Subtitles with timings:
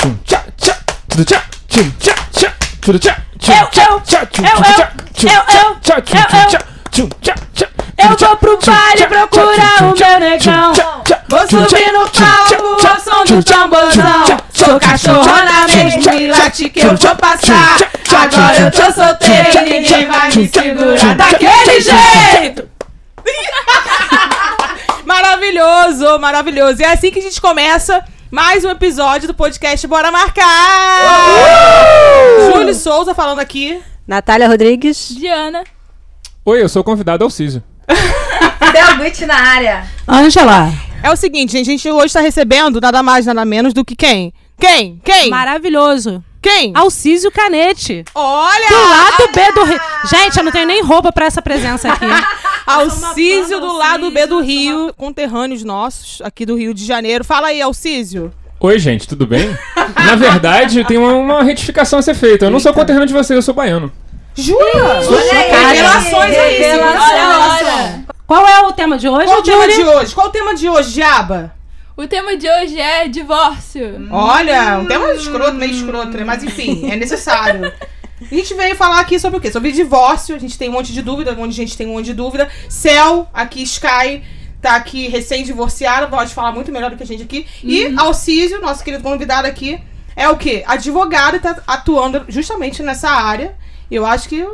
[0.00, 0.76] tchum tchá tchá,
[1.08, 5.30] tudo tchá, tchum tchá tchá, tudo tchá, tchum Eu, tchá tchá, tchum tchá, tchum
[5.82, 6.58] tchá tchum tchá,
[6.90, 7.66] tchum tchá tchá,
[8.18, 10.72] vou pro baile procurar o meu negão.
[11.28, 14.40] Vou subir no palco ao som do tamborzão.
[14.54, 17.76] Sou cachorrona mesmo, tchá, late que eu vou passar.
[18.08, 22.70] Agora eu tô solteira e ninguém vai me segurar daquele jeito.
[25.10, 26.80] Maravilhoso, maravilhoso.
[26.80, 30.44] E é assim que a gente começa mais um episódio do podcast Bora Marcar!
[32.52, 33.82] Júlio Souza falando aqui.
[34.06, 35.08] Natália Rodrigues.
[35.08, 35.64] Diana.
[36.44, 37.60] Oi, eu sou o convidado Alcísio.
[38.72, 39.84] Del Gucci na área.
[40.08, 40.72] Ângela.
[41.02, 43.96] É o seguinte, gente, a gente hoje tá recebendo nada mais, nada menos do que
[43.96, 44.32] quem?
[44.60, 45.02] Quem?
[45.04, 45.28] Quem?
[45.28, 46.22] Maravilhoso.
[46.40, 46.72] Quem?
[46.76, 48.04] Alcísio Canete.
[48.14, 48.68] Olha!
[48.68, 49.80] Do lado B do Rio.
[50.08, 52.06] Gente, eu não tenho nem roupa pra essa presença aqui.
[52.66, 57.24] Alcísio do do lado B do Rio, conterrâneos nossos aqui do Rio de Janeiro.
[57.24, 58.32] Fala aí, Alcísio.
[58.58, 59.56] Oi, gente, tudo bem?
[60.04, 62.46] Na verdade, tem uma, uma retificação a ser feita.
[62.46, 63.92] Eu não sou conterrâneo de vocês, eu sou baiano.
[64.34, 64.60] Jura?
[64.74, 67.10] Olha Revelações aí, revelações.
[67.10, 68.04] Revelação.
[68.26, 70.14] Qual é o tema de hoje, Qual o tema de hoje?
[70.14, 71.54] Qual o tema de hoje, Diaba?
[71.96, 74.08] O tema de hoje é divórcio.
[74.10, 76.24] Olha, um tema escroto, meio escroto, né?
[76.24, 77.72] Mas enfim, é necessário.
[78.20, 79.50] A gente veio falar aqui sobre o quê?
[79.50, 80.36] Sobre divórcio.
[80.36, 82.14] A gente tem um monte de dúvida, um monte de gente tem um monte de
[82.14, 82.48] dúvida.
[82.68, 84.22] Cel, aqui, Sky,
[84.60, 87.46] tá aqui recém-divorciada, pode falar muito melhor do que a gente aqui.
[87.62, 89.80] E Alcísio, nosso querido convidado aqui,
[90.14, 90.62] é o quê?
[90.66, 93.56] Advogado e tá atuando justamente nessa área.
[93.90, 94.46] Eu acho que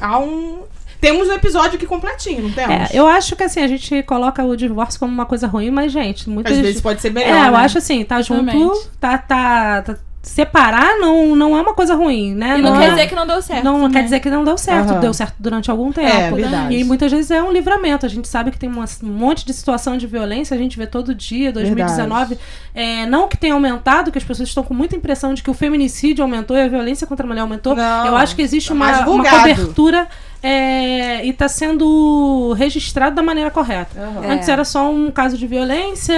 [0.00, 0.62] há um.
[1.00, 2.90] Temos um episódio aqui completinho, não temos?
[2.90, 5.92] É, eu acho que assim, a gente coloca o divórcio como uma coisa ruim, mas,
[5.92, 7.28] gente, muitas Às vezes pode ser melhor.
[7.28, 7.58] É, eu né?
[7.58, 8.88] acho assim, tá junto, Exatamente.
[8.98, 12.58] tá, tá, tá- Separar não, não é uma coisa ruim, né?
[12.58, 13.62] E não, é- quer dizer que não deu certo.
[13.64, 13.90] Não também.
[13.92, 14.90] quer dizer que não deu certo.
[14.90, 15.00] Aham.
[15.00, 16.08] Deu certo durante algum tempo.
[16.08, 16.74] É, verdade.
[16.74, 18.04] E muitas vezes é um livramento.
[18.04, 21.14] A gente sabe que tem um monte de situação de violência, a gente vê todo
[21.14, 22.36] dia, 2019.
[22.74, 25.54] É, não que tenha aumentado, que as pessoas estão com muita impressão de que o
[25.54, 27.76] feminicídio aumentou e a violência contra a mulher aumentou.
[27.76, 30.08] Não, Eu acho que existe tá mais uma, uma cobertura
[30.42, 33.98] é, e está sendo registrado da maneira correta.
[34.00, 34.32] Aham.
[34.32, 34.52] Antes É.
[34.52, 36.14] era só um caso de violência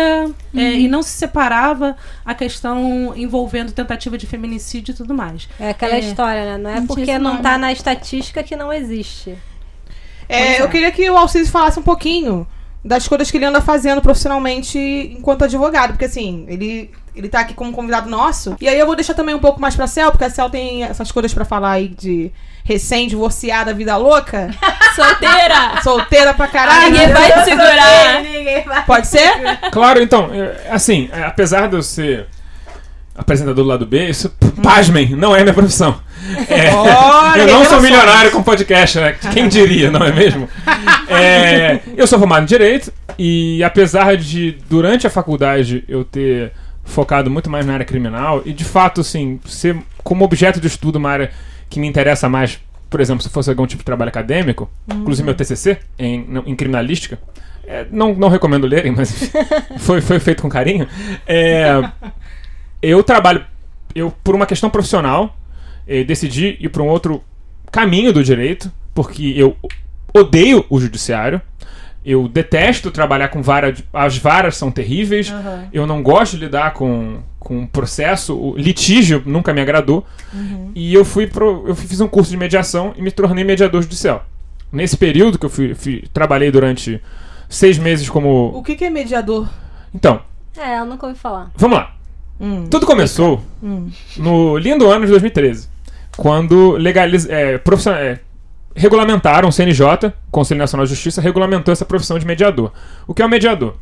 [0.54, 5.48] é, e não se separava a questão envolvendo tentativa de feminicídio e tudo mais.
[5.58, 6.00] É aquela É.
[6.00, 6.58] história, né?
[6.58, 7.42] Não é porque não nome.
[7.42, 9.36] tá na estatística que não existe.
[10.28, 10.62] É, é.
[10.62, 12.46] Eu queria que o Alcides falasse um pouquinho
[12.84, 15.90] das coisas que ele anda fazendo profissionalmente enquanto advogado.
[15.92, 18.56] Porque assim, ele, ele tá aqui como convidado nosso.
[18.60, 20.84] E aí eu vou deixar também um pouco mais pra Cel, porque a Cel tem
[20.84, 22.30] essas coisas pra falar aí de
[22.68, 24.50] recém-divorciada, vida louca.
[24.94, 25.80] Solteira!
[25.82, 26.90] Solteira pra caralho.
[26.90, 28.20] Ninguém vai te segurar.
[28.22, 28.84] Ninguém vai.
[28.84, 29.32] Pode ser?
[29.72, 32.26] Claro, então, é, assim, é, apesar de eu ser
[33.16, 34.30] apresentador do lado B, isso,
[34.62, 35.98] pasmem, não é minha profissão.
[36.46, 39.16] É, Olha, eu não sou milionário com podcast, né?
[39.32, 40.46] Quem diria, não é mesmo?
[41.08, 46.52] É, eu sou formado em Direito e apesar de, durante a faculdade, eu ter
[46.84, 50.96] focado muito mais na área criminal e, de fato, assim, ser como objeto de estudo
[50.96, 51.30] uma área
[51.68, 52.58] que me interessa mais,
[52.90, 57.18] por exemplo, se fosse algum tipo de trabalho acadêmico, inclusive meu TCC em, em criminalística,
[57.66, 59.30] é, não, não recomendo lerem, mas
[59.78, 60.86] foi, foi feito com carinho.
[61.26, 61.72] É,
[62.80, 63.44] eu trabalho,
[63.94, 65.36] eu por uma questão profissional,
[65.86, 67.22] eh, decidi ir para um outro
[67.70, 69.56] caminho do direito, porque eu
[70.14, 71.40] odeio o judiciário.
[72.04, 73.70] Eu detesto trabalhar com vara.
[73.72, 75.30] de- As varas são terríveis.
[75.72, 78.36] Eu não gosto de lidar com, com processo.
[78.36, 80.06] O litígio nunca me agradou.
[80.74, 81.64] E eu fui pro.
[81.66, 84.24] Eu fiz um curso de mediação e me tornei mediador judicial.
[84.70, 87.00] Nesse período que eu fui, fui- trabalhei durante
[87.48, 88.52] seis meses como.
[88.54, 89.48] O que, que é mediador?
[89.94, 90.20] Então,
[90.56, 91.50] É, eu nunca ouvi falar.
[91.56, 91.94] vamos lá.
[92.40, 92.66] Hum.
[92.70, 93.42] Tudo começou
[94.16, 95.68] no lindo ano de 2013,
[96.16, 97.26] quando legaliz...
[97.28, 98.18] é, é,
[98.76, 102.72] regulamentaram o CNJ, Conselho Nacional de Justiça, regulamentou essa profissão de mediador.
[103.06, 103.76] O que é o mediador?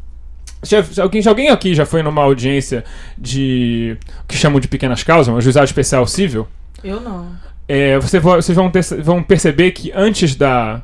[0.69, 2.85] Já, já- alguém, já alguém aqui já foi numa audiência
[3.17, 3.97] de.
[4.29, 6.47] que chamam de pequenas causas, um juizado especial civil?
[6.85, 7.29] Eu não.
[7.69, 10.83] É, você vo- vocês vão, ter- vão perceber que antes da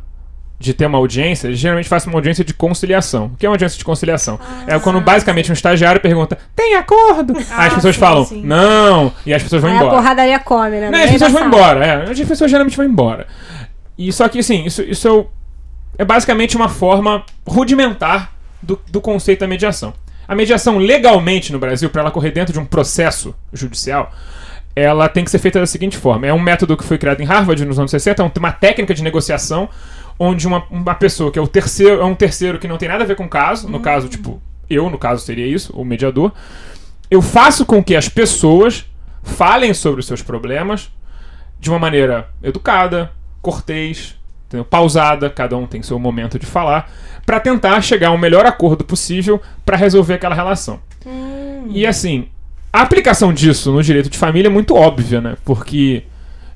[0.59, 3.27] de ter uma audiência, geralmente fazem uma audiência de conciliação.
[3.27, 4.39] O que é uma audiência de conciliação?
[4.65, 7.35] é quando basicamente um estagiário pergunta: tem acordo?
[7.51, 8.43] Aí as pessoas sim, falam: sim.
[8.45, 9.97] não, e as pessoas vão Aí a embora.
[9.97, 10.89] porradaria come, né?
[10.91, 12.11] Não, as pessoas vão embora, é.
[12.11, 13.27] As pessoas geralmente vão embora.
[13.99, 15.27] E só que assim, isso, isso
[15.99, 19.93] é, é basicamente uma forma rudimentar do, do conceito da mediação.
[20.27, 24.13] A mediação legalmente no Brasil, para ela correr dentro de um processo judicial,
[24.75, 27.25] ela tem que ser feita da seguinte forma: é um método que foi criado em
[27.25, 29.69] Harvard nos anos 60, é um- uma técnica de negociação
[30.19, 33.03] onde uma, uma pessoa que é o terceiro, é um terceiro que não tem nada
[33.03, 36.33] a ver com o caso, no caso, tipo, eu, no caso, seria isso, o mediador.
[37.11, 38.87] Eu faço com que as pessoas
[39.23, 40.91] falem sobre os seus problemas
[41.61, 43.11] de uma maneira educada,
[43.43, 44.17] cortês,
[44.53, 44.65] entendeu?
[44.65, 46.91] pausada, cada um tem seu momento de falar,
[47.25, 50.81] para tentar chegar ao melhor acordo possível para resolver aquela relação.
[51.71, 52.29] E assim,
[52.73, 55.37] a aplicação disso no direito de família é muito óbvia, né?
[55.45, 56.03] Porque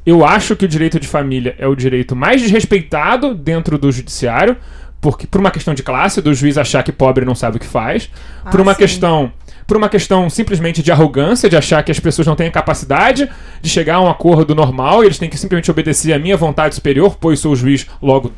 [0.04, 4.56] eu acho que o direito de família é o direito mais desrespeitado dentro do judiciário,
[5.00, 7.66] porque por uma questão de classe, do juiz achar que pobre não sabe o que
[7.66, 8.10] faz,
[8.50, 8.78] por Ah, uma sim.
[8.78, 9.32] questão
[9.66, 13.28] por uma questão simplesmente de arrogância, de achar que as pessoas não têm a capacidade
[13.60, 16.74] de chegar a um acordo normal e eles têm que simplesmente obedecer à minha vontade
[16.74, 18.32] superior, pois sou o juiz, logo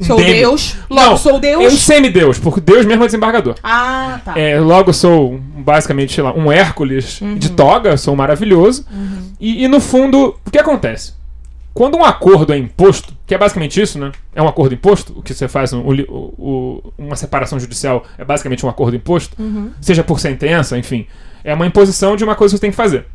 [0.00, 0.76] Sou deme- Deus.
[0.90, 1.62] Logo, Não, sou Deus.
[1.62, 3.54] Eu semi-deus, porque Deus mesmo é desembargador.
[3.62, 4.36] Ah, tá.
[4.36, 8.84] É, logo sou basicamente, sei lá, um Hércules de toga, sou maravilhoso.
[9.38, 11.12] E, e, no fundo, o que acontece?
[11.74, 14.12] Quando um acordo é imposto, que é basicamente isso, né?
[14.32, 18.68] É um acordo imposto, o que você faz, um- uma separação judicial é basicamente um
[18.68, 19.36] acordo imposto,
[19.80, 21.06] seja por sentença, enfim.
[21.42, 23.06] É uma imposição de uma coisa que você tem que fazer.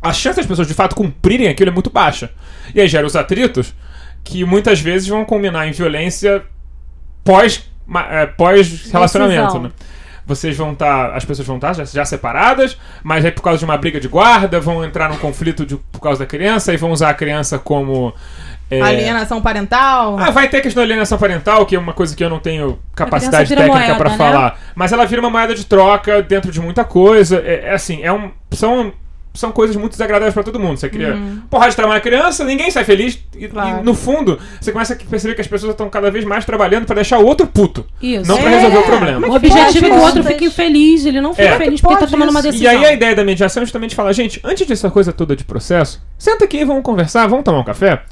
[0.00, 2.30] A chance das pessoas de fato cumprirem aquilo é muito baixa.
[2.72, 3.74] E aí gera os atritos
[4.22, 6.44] que muitas vezes vão culminar em violência
[7.24, 7.68] pós,
[8.10, 9.62] é, pós relacionamento, Decisão.
[9.64, 9.70] né?
[10.26, 11.14] Vocês vão estar.
[11.14, 14.08] as pessoas vão estar já, já separadas, mas aí por causa de uma briga de
[14.08, 17.58] guarda, vão entrar num conflito de- por causa da criança e vão usar a criança
[17.60, 18.12] como.
[18.68, 20.18] é, Alienação parental.
[20.18, 22.76] ah, vai ter questão da alienação parental, que é uma coisa que eu não tenho
[22.94, 24.16] capacidade técnica pra né?
[24.16, 24.58] falar.
[24.74, 27.40] Mas ela vira uma moeda de troca dentro de muita coisa.
[27.46, 28.92] É, é assim, é um, são,
[29.36, 30.78] são coisas muito desagradáveis pra todo mundo.
[30.78, 31.16] Você cria
[31.50, 33.18] porrada de trabalho na criança, ninguém sai feliz.
[33.36, 33.80] E, Claro.
[33.80, 36.86] e, no fundo, você começa a perceber que as pessoas estão cada vez mais trabalhando
[36.86, 37.84] pra deixar o outro puto.
[38.02, 38.26] Isso.
[38.28, 38.54] Não pra É.
[38.56, 39.28] resolver o problema.
[39.28, 41.56] O objetivo é que o outro fique infeliz, ele não fica É.
[41.58, 42.64] feliz porque tá Pode tomando uma decisão.
[42.64, 45.44] E aí a ideia da mediação é justamente falar, gente, antes dessa coisa toda de
[45.44, 48.02] processo, senta aqui, vamos conversar, vamos tomar um café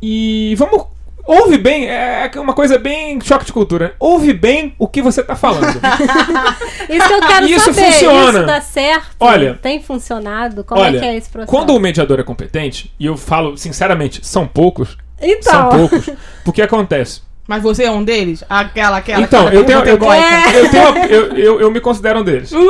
[0.00, 0.86] e vamos.
[1.24, 3.94] Ouve bem, é uma coisa bem choque de cultura.
[3.98, 5.66] Ouve bem o que você tá falando.
[6.90, 7.92] Isso que eu quero Isso saber.
[7.92, 8.38] funciona.
[8.40, 9.06] Isso dá certo?
[9.20, 10.64] Olha- Tem funcionado?
[10.64, 11.50] Como Olha, é que é esse processo?
[11.50, 15.52] quando o mediador é competente, e eu falo sinceramente, são poucos, Então.
[15.52, 16.10] são poucos,
[16.44, 17.22] porque acontece.
[17.46, 18.42] Mas você é um deles?
[18.48, 19.22] Aquela, aquela.
[19.22, 20.56] Então, aquela eu tenho, eu, categórica.
[20.56, 22.52] eu, tenho, eu, eu, eu me considero um deles.
[22.52, 22.62] Ora,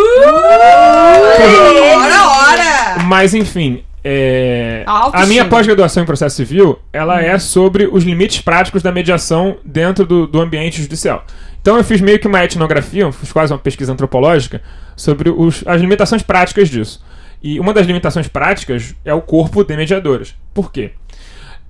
[2.28, 3.02] ora!
[3.04, 8.40] Mas enfim, é, A a minha pós-graduação em processo civil, ela é sobre os limites
[8.40, 11.24] práticos da mediação dentro do, do ambiente judicial.
[11.60, 14.60] Então eu fiz meio que uma etnografia, fiz quase uma pesquisa antropológica
[14.96, 17.04] sobre os- as limitações práticas disso.
[17.40, 20.34] E uma das limitações práticas é o corpo de mediadores.
[20.52, 20.92] Por quê?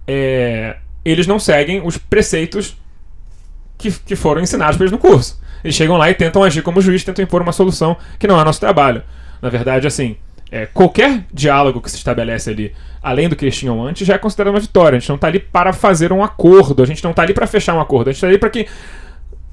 [0.07, 2.77] É, eles não seguem os preceitos
[3.79, 5.41] que, que foram ensinados para eles no curso.
[5.63, 8.45] Eles chegam lá e tentam agir como juiz, tentam impor uma solução que não é
[8.45, 9.03] nosso trabalho.
[9.41, 10.17] Na verdade, assim,
[10.53, 14.19] é, qualquer diálogo que se estabelece ali, além do que eles tinham antes, já é
[14.19, 14.99] considerado uma vitória.
[14.99, 17.47] A gente não tá ali para fazer um acordo, a gente não tá ali para
[17.47, 18.67] fechar um acordo, a gente tá ali para que.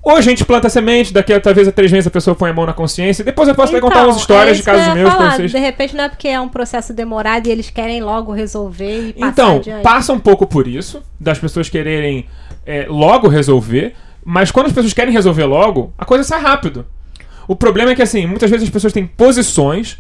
[0.02, 2.50] Ou a gente planta a semente, daqui a talvez a três meses a pessoa põe
[2.50, 4.76] a mão na consciência, e depois eu posso até contar umas histórias de é eu
[4.78, 5.36] casos meus pra falar.
[5.36, 5.52] vocês.
[5.52, 9.24] De repente não é porque é um processo demorado e eles querem logo resolver e
[9.24, 9.84] Então, adiante.
[9.84, 12.26] passa um pouco por isso, das pessoas quererem
[12.66, 13.94] é, logo resolver,
[14.24, 16.86] mas quando as pessoas querem resolver logo, a coisa sai rápido.
[17.48, 19.98] O problema é que, assim, muitas vezes as pessoas têm posições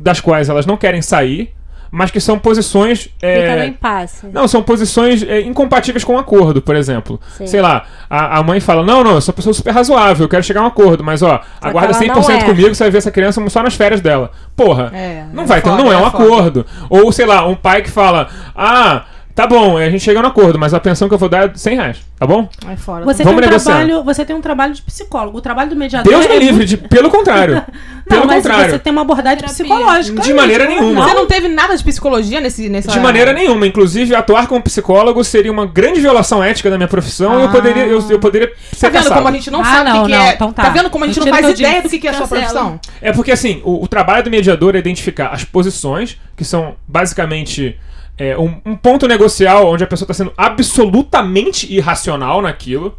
[0.00, 1.52] das quais elas não querem sair,
[1.92, 3.08] mas que são posições.
[3.20, 4.26] é, Fica no impasse.
[4.32, 7.20] não, são posições é, incompatíveis com o acordo, por exemplo.
[7.36, 7.46] Sim.
[7.48, 10.28] Sei lá, a, a mãe fala: Não, não, eu sou uma pessoa super razoável, eu
[10.28, 12.44] quero chegar a um acordo, mas ó, aguarda ela 100% não é.
[12.44, 14.30] comigo, você vai ver essa criança só nas férias dela.
[14.54, 16.24] Porra, É, não é vai, então foda, não é um é foda.
[16.24, 16.66] acordo.
[16.88, 19.04] Ou sei lá, um pai que fala: Ah,
[19.40, 21.52] tá bom, a gente chega no acordo, mas a pensão que eu vou dar é
[21.54, 22.48] 100 reais, tá bom?
[22.66, 23.04] Ai, fora.
[23.04, 23.76] Você Vamos tem, um negociar.
[23.76, 25.38] trabalho, você tem um trabalho de psicólogo.
[25.38, 27.54] O trabalho do mediador Deus é me livre, muito- de, pelo contrário.
[28.10, 28.70] Não, pelo mas contrário.
[28.72, 29.54] você tem uma abordagem Terapia.
[29.64, 30.20] psicológica.
[30.22, 31.04] De maneira nenhuma.
[31.04, 32.90] Você não teve nada de psicologia nesse, nessa...
[32.90, 33.68] De maneira nenhuma.
[33.68, 37.52] Inclusive, atuar como psicólogo seria uma grande violação ética da minha profissão e eu Ah.
[37.52, 39.14] poderia, eu, eu poderia ser Tá vendo caçado.
[39.14, 40.32] como a gente não Ah, sabe o não, que, que não, é?
[40.34, 40.62] então tá.
[40.64, 40.70] tá.
[40.70, 41.88] vendo como a gente não Retiro faz o que eu ideia disse.
[41.88, 42.40] do que, que é a sua Cancela.
[42.42, 42.80] profissão?
[43.00, 47.78] É porque, assim, o, o trabalho do mediador é identificar as posições, que são basicamente
[48.18, 52.96] é, um, um ponto negocial onde a pessoa está sendo absolutamente irracional naquilo.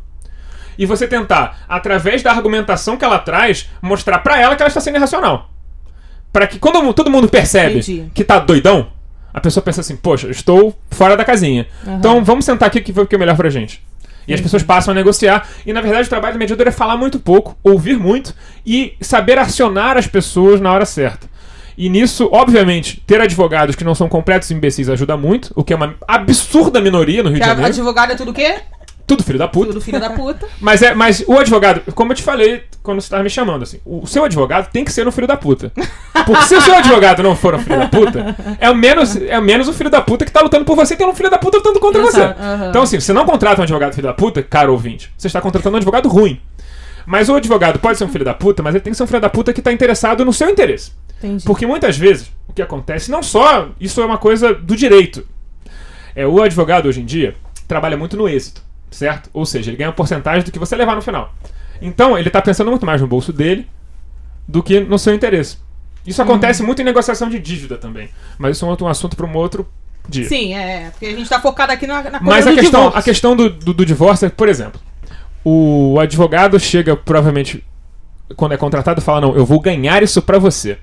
[0.77, 4.79] E você tentar, através da argumentação que ela traz, mostrar pra ela que ela está
[4.79, 5.51] sendo irracional.
[6.31, 8.11] Pra que quando todo mundo percebe Entendi.
[8.13, 8.87] que tá doidão,
[9.33, 11.67] a pessoa pensa assim, poxa, estou fora da casinha.
[11.85, 13.83] Então vamos sentar aqui que foi o que é melhor pra gente.
[14.27, 15.47] E as pessoas passam a negociar.
[15.65, 18.33] E na verdade o trabalho do mediador é falar muito pouco, ouvir muito
[18.65, 21.29] e saber acionar as pessoas na hora certa.
[21.77, 25.75] E nisso, obviamente, ter advogados que não são completos imbecis ajuda muito, o que é
[25.75, 27.69] uma absurda minoria no Rio Que de Janeiro.
[27.69, 28.55] advogado é tudo o quê?
[29.07, 29.67] Tudo filho da puta.
[29.67, 30.47] Tudo filho da puta.
[30.61, 33.79] Mas, é, mas o advogado, como eu te falei quando você estava me chamando, assim,
[33.85, 35.71] o seu advogado tem que ser um filho da puta.
[36.25, 39.37] Porque se o seu advogado não for um filho da puta, é o menos, é
[39.37, 41.37] o menos o filho da puta que tá lutando por você tem um filho da
[41.37, 42.21] puta lutando contra você.
[42.21, 42.69] Exato, aham.
[42.69, 45.75] Então, assim, você não contrata um advogado filho da puta, caro ouvinte, você está contratando
[45.75, 46.39] um advogado ruim.
[47.11, 49.07] Mas o advogado pode ser um filho da puta, mas ele tem que ser um
[49.07, 50.93] filho da puta que está interessado no seu interesse.
[51.17, 51.43] Entendi.
[51.43, 55.27] Porque muitas vezes o que acontece, não só isso é uma coisa do direito.
[56.15, 57.35] É, o advogado hoje em dia
[57.67, 59.29] trabalha muito no êxito, certo?
[59.33, 61.35] Ou seja, ele ganha uma porcentagem do que você levar no final.
[61.81, 63.67] Então ele está pensando muito mais no bolso dele
[64.47, 65.57] do que no seu interesse.
[66.07, 68.09] Isso acontece muito em negociação de dívida também.
[68.37, 69.67] Mas isso é um outro assunto para um outro
[70.07, 70.29] dia.
[70.29, 70.91] Sim, é.
[70.91, 72.99] Porque a gente tá focado aqui na, na coisa Mas a do questão, divórcio.
[72.99, 74.79] a questão do, do, do divórcio é, por exemplo,
[75.43, 77.63] o advogado chega, provavelmente,
[78.35, 80.77] quando é contratado, fala: Não, eu vou ganhar isso pra você.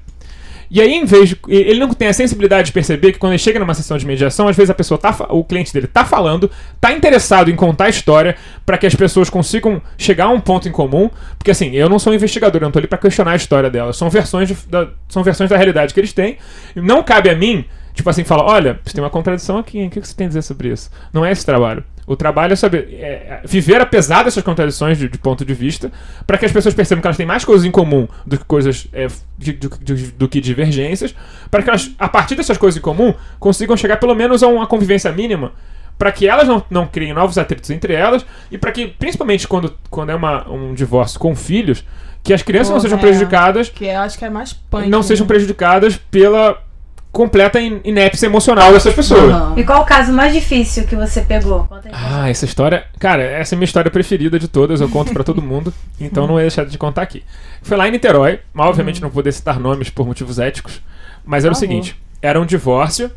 [0.71, 1.39] E aí, em vez de.
[1.49, 4.49] Ele não tem a sensibilidade de perceber que quando ele chega numa sessão de mediação,
[4.49, 5.17] às vezes a pessoa tá.
[5.31, 8.37] O cliente dele tá falando, tá interessado em contar a história
[8.67, 11.09] pra que as pessoas consigam chegar a um ponto em comum.
[11.39, 13.71] Porque assim, eu não sou um investigador, eu não tô ali pra questionar a história
[13.71, 13.97] delas.
[13.97, 16.37] São versões, de- da, são versões da realidade que eles têm.
[16.77, 19.87] Não cabe a mim, tipo assim, falar: olha, você tem uma contradição aqui, hein?
[19.87, 20.91] O que você tem a dizer sobre isso?
[21.15, 21.83] Não é esse trabalho.
[22.09, 25.93] O trabalho é saber é, é, viver apesar dessas contradições de, de ponto de vista,
[26.27, 28.89] para que as pessoas percebam que elas têm mais coisas em comum do que coisas
[28.95, 29.69] é, de- do,
[30.17, 31.15] do- que divergências,
[31.51, 34.67] para que elas, a partir dessas coisas em comum, consigam chegar pelo menos a uma
[34.67, 35.53] convivência mínima,
[35.99, 39.77] para que elas não, não criem novos atritos entre elas e para que, principalmente quando,
[39.91, 41.85] quando é uma, um divórcio com filhos,
[42.23, 43.01] que as crianças não Porra, sejam é.
[43.01, 44.89] prejudicadas, Que eu acho que é mais punk.
[44.89, 45.05] não né?
[45.05, 46.59] sejam prejudicadas pela
[47.19, 49.33] completa in- inépcia emocional dessas pessoas.
[49.33, 49.55] Aham.
[49.57, 51.65] E qual o caso mais difícil que você pegou?
[51.65, 51.93] Conta aí.
[51.95, 52.85] Ah, essa história.
[53.01, 56.27] Cara, essa é a minha história preferida de todas, eu conto pra todo mundo, então
[56.29, 57.25] não ia deixar de contar aqui.
[57.61, 60.81] Foi lá em Niterói, mas obviamente não vou poder citar nomes por motivos éticos,
[61.27, 63.11] mas era o seguinte: era um divórcio.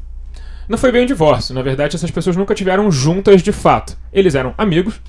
[0.68, 3.96] Não foi bem um divórcio, na verdade essas pessoas nunca tiveram juntas de fato.
[4.12, 5.00] Eles eram amigos,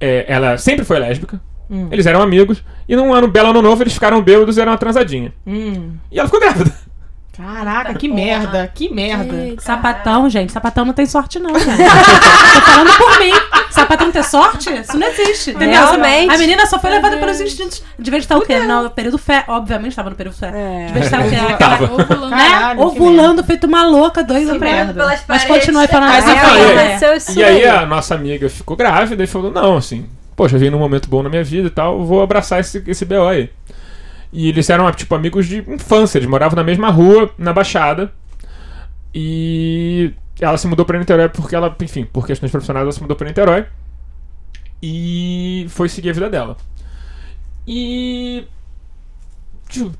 [0.00, 1.88] é, ela sempre foi lésbica, Hum.
[1.90, 4.78] eles eram amigos, e num ano belo ano novo eles ficaram bêbados e eram uma
[4.78, 5.32] transadinha.
[5.46, 5.92] Hum.
[6.12, 6.70] E ela ficou grávida.
[7.54, 9.34] Caraca, que merda, que merda.
[9.34, 9.62] Eita.
[9.62, 10.52] Sapatão, gente.
[10.52, 11.76] Sapatão não tem sorte, não, gente.
[12.54, 13.32] Tô falando por mim.
[13.70, 14.72] Sapatão ter sorte?
[14.72, 15.80] Isso não existe, entendeu?
[15.80, 16.34] Realmente.
[16.34, 17.82] A menina só foi levada pelos instintos.
[17.98, 18.58] Devia estar o quê?
[18.60, 19.44] No período fé.
[19.48, 20.52] Obviamente estava no período fé.
[20.54, 20.86] É.
[20.86, 21.36] Devia estar o quê?
[21.52, 21.82] Aquela.
[21.82, 22.30] Ovulando.
[22.30, 22.74] né?
[22.76, 24.92] Ovulando, feito uma louca, doida Que pra merda.
[24.94, 26.10] Pelas Mas continua aí falando.
[26.10, 27.42] Mas Mas enfim, enfim, é.
[27.42, 30.06] E aí a nossa amiga ficou grávida e falou: Não, assim,
[30.36, 33.26] poxa, veio num momento bom na minha vida e tal, vou abraçar esse, esse BO
[33.26, 33.50] aí.
[34.36, 38.12] E eles eram, tipo, amigos de infância, eles moravam na mesma rua, na Baixada.
[39.14, 43.16] E ela se mudou pra Niterói porque ela, enfim, por questões profissionais, ela se mudou
[43.16, 43.64] pra Niterói.
[44.82, 46.56] E foi seguir a vida dela.
[47.66, 48.44] E.
[49.68, 49.92] tipo,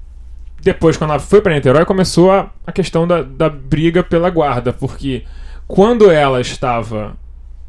[0.60, 4.72] Depois, quando ela foi pra Niterói, começou a, a questão da, da briga pela guarda,
[4.72, 5.24] porque
[5.68, 7.16] quando ela estava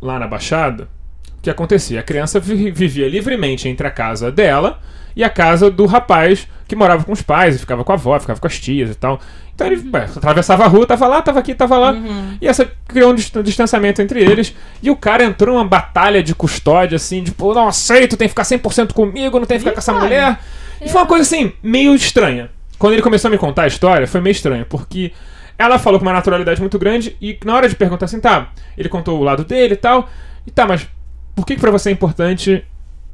[0.01, 0.89] lá na Baixada,
[1.37, 1.99] o que acontecia?
[1.99, 4.81] A criança vi- vivia livremente entre a casa dela
[5.15, 8.19] e a casa do rapaz que morava com os pais, e ficava com a avó,
[8.19, 9.19] ficava com as tias e tal.
[9.53, 11.93] Então ele ué, atravessava a rua, tava lá, tava aqui, tava lá.
[12.41, 14.53] E essa criou um dist- distanciamento entre eles.
[14.81, 18.43] E o cara entrou numa batalha de custódia, assim, tipo, não aceito, tem que ficar
[18.43, 20.39] 100% comigo, não tem que ficar com essa mulher.
[20.81, 22.49] E foi uma coisa assim, meio estranha.
[22.79, 25.13] Quando ele começou a me contar a história, foi meio estranho, porque
[25.57, 28.89] ela falou com uma naturalidade muito grande e na hora de perguntar assim, tá, ele
[28.89, 30.09] contou o lado dele e tal,
[30.45, 30.85] e tá, mas
[31.33, 32.65] por que, que pra você é importante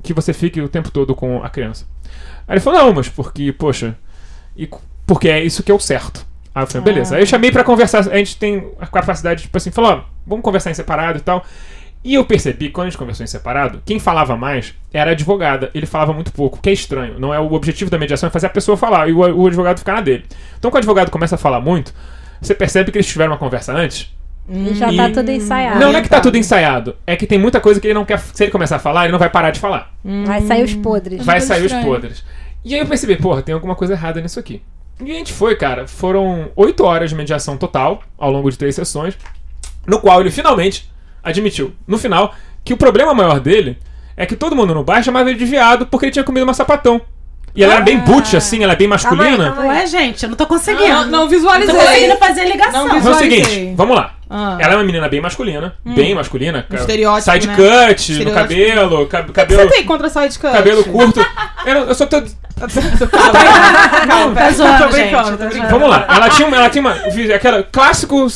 [0.02, 1.86] que você fique o tempo todo com a criança?
[2.48, 3.96] Aí ele falou, não, mas porque, poxa,
[4.56, 4.70] e
[5.06, 6.26] porque é isso que é o certo.
[6.54, 7.16] Aí eu falei, beleza.
[7.16, 10.44] Aí eu chamei pra conversar, a gente tem a capacidade, tipo assim, falou, ó, vamos
[10.44, 11.46] conversar em separado e tal.
[12.04, 15.14] E eu percebi, que quando a gente conversou em separado, quem falava mais era a
[15.14, 15.70] advogada.
[15.74, 17.20] Ele falava muito pouco, que é estranho.
[17.20, 19.78] Não é o objetivo da mediação é fazer a pessoa falar e o, o advogado
[19.78, 20.26] ficar na dele.
[20.58, 21.94] Então, quando o advogado começa a falar muito,
[22.42, 24.12] você percebe que eles tiveram uma conversa antes.
[24.50, 25.80] E já E- tá tudo ensaiado.
[25.80, 26.96] não, não é que tá tudo ensaiado.
[27.08, 28.20] É que tem muita coisa que ele não quer.
[28.20, 29.92] Se ele começar a falar, ele não vai parar de falar.
[30.26, 31.24] Vai sair os podres.
[31.26, 31.86] Vai sair os estranha.
[31.86, 32.24] podres.
[32.66, 34.62] E aí eu percebi, porra, tem alguma coisa errada nisso aqui.
[35.04, 35.88] E a gente foi, cara.
[35.88, 39.18] Foram oito horas de mediação total, ao longo de três sessões,
[39.88, 40.92] no qual ele finalmente
[41.24, 42.34] admitiu, no final,
[42.64, 43.78] que o problema maior dele
[44.18, 46.54] é que todo mundo no bar chamava ele de viado porque ele tinha comido uma
[46.54, 47.02] sapatão.
[47.56, 49.52] E ela era bem butch, assim, ela é bem Calma aí, masculina.
[49.54, 49.80] calma aí.
[49.80, 50.88] Ué, gente, eu não tô conseguindo.
[50.88, 51.76] Não, não Não tô visualizei.
[51.76, 52.72] conseguindo fazer a ligação.
[52.74, 53.44] Não Então é o visualizei.
[53.44, 54.16] seguinte, vamos lá.
[54.34, 54.58] Ah.
[54.62, 56.66] Ela é uma menina bem masculina, bem masculina.
[56.72, 57.56] estereótipo, Side né?
[57.56, 60.54] cut no cabelo, cab- O que cabelo, você tem contra side cut?
[60.54, 61.20] cabelo curto.
[61.66, 62.18] Eu, eu só tô
[64.08, 65.70] Não, tá zoando, tô brincando, gente, tô tá brincando.
[65.70, 66.06] Vamos lá.
[66.10, 66.92] Ela tinha, uma- ela tinha uma.
[67.36, 68.28] Aquela clássico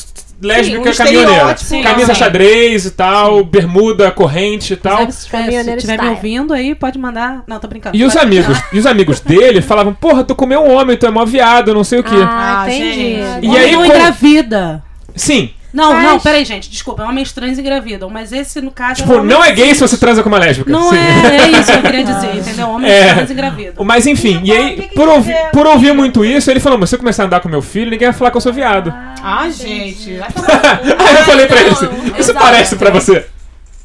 [0.42, 1.58] lésbica um caminhoneira.
[1.58, 2.20] sim, Camisa sim.
[2.20, 5.10] xadrez e tal, bermuda, corrente e tal.
[5.12, 7.44] Se estiver me ouvindo aí, pode mandar.
[7.48, 7.96] Não, tô brincando.
[7.98, 11.10] E os amigos, e os amigos dele falavam, porra, tu comeu um homem, tu é
[11.10, 12.16] mó viado, não sei o quê.
[12.16, 13.18] Ah, Ah, entendi.
[13.42, 14.84] E aí, não com- engravida.
[15.16, 15.52] Sim.
[15.75, 16.70] Não, Mas- não, peraí, gente.
[16.70, 18.10] Desculpa, homens trans engravidam.
[18.10, 19.01] Mas esse, no caso.
[19.01, 20.72] Tipo, não é gay se você transa com uma lésbica.
[20.72, 20.96] Não Sim.
[20.98, 22.70] é, é isso que eu queria dizer, entendeu?
[22.70, 23.13] Homens É.
[23.13, 23.86] trans engravidam.
[23.86, 26.79] Mas enfim, e aí, que que por, ouvi- quer por ouvir muito isso, ele falou,
[26.79, 28.53] mas se eu começar a andar com meu filho, ninguém vai falar que eu sou
[28.53, 28.94] viado.
[29.22, 30.12] Ah, gente.
[30.15, 30.51] no cu.
[31.03, 33.25] aí eu falei pra ele assim, isso parece pra você?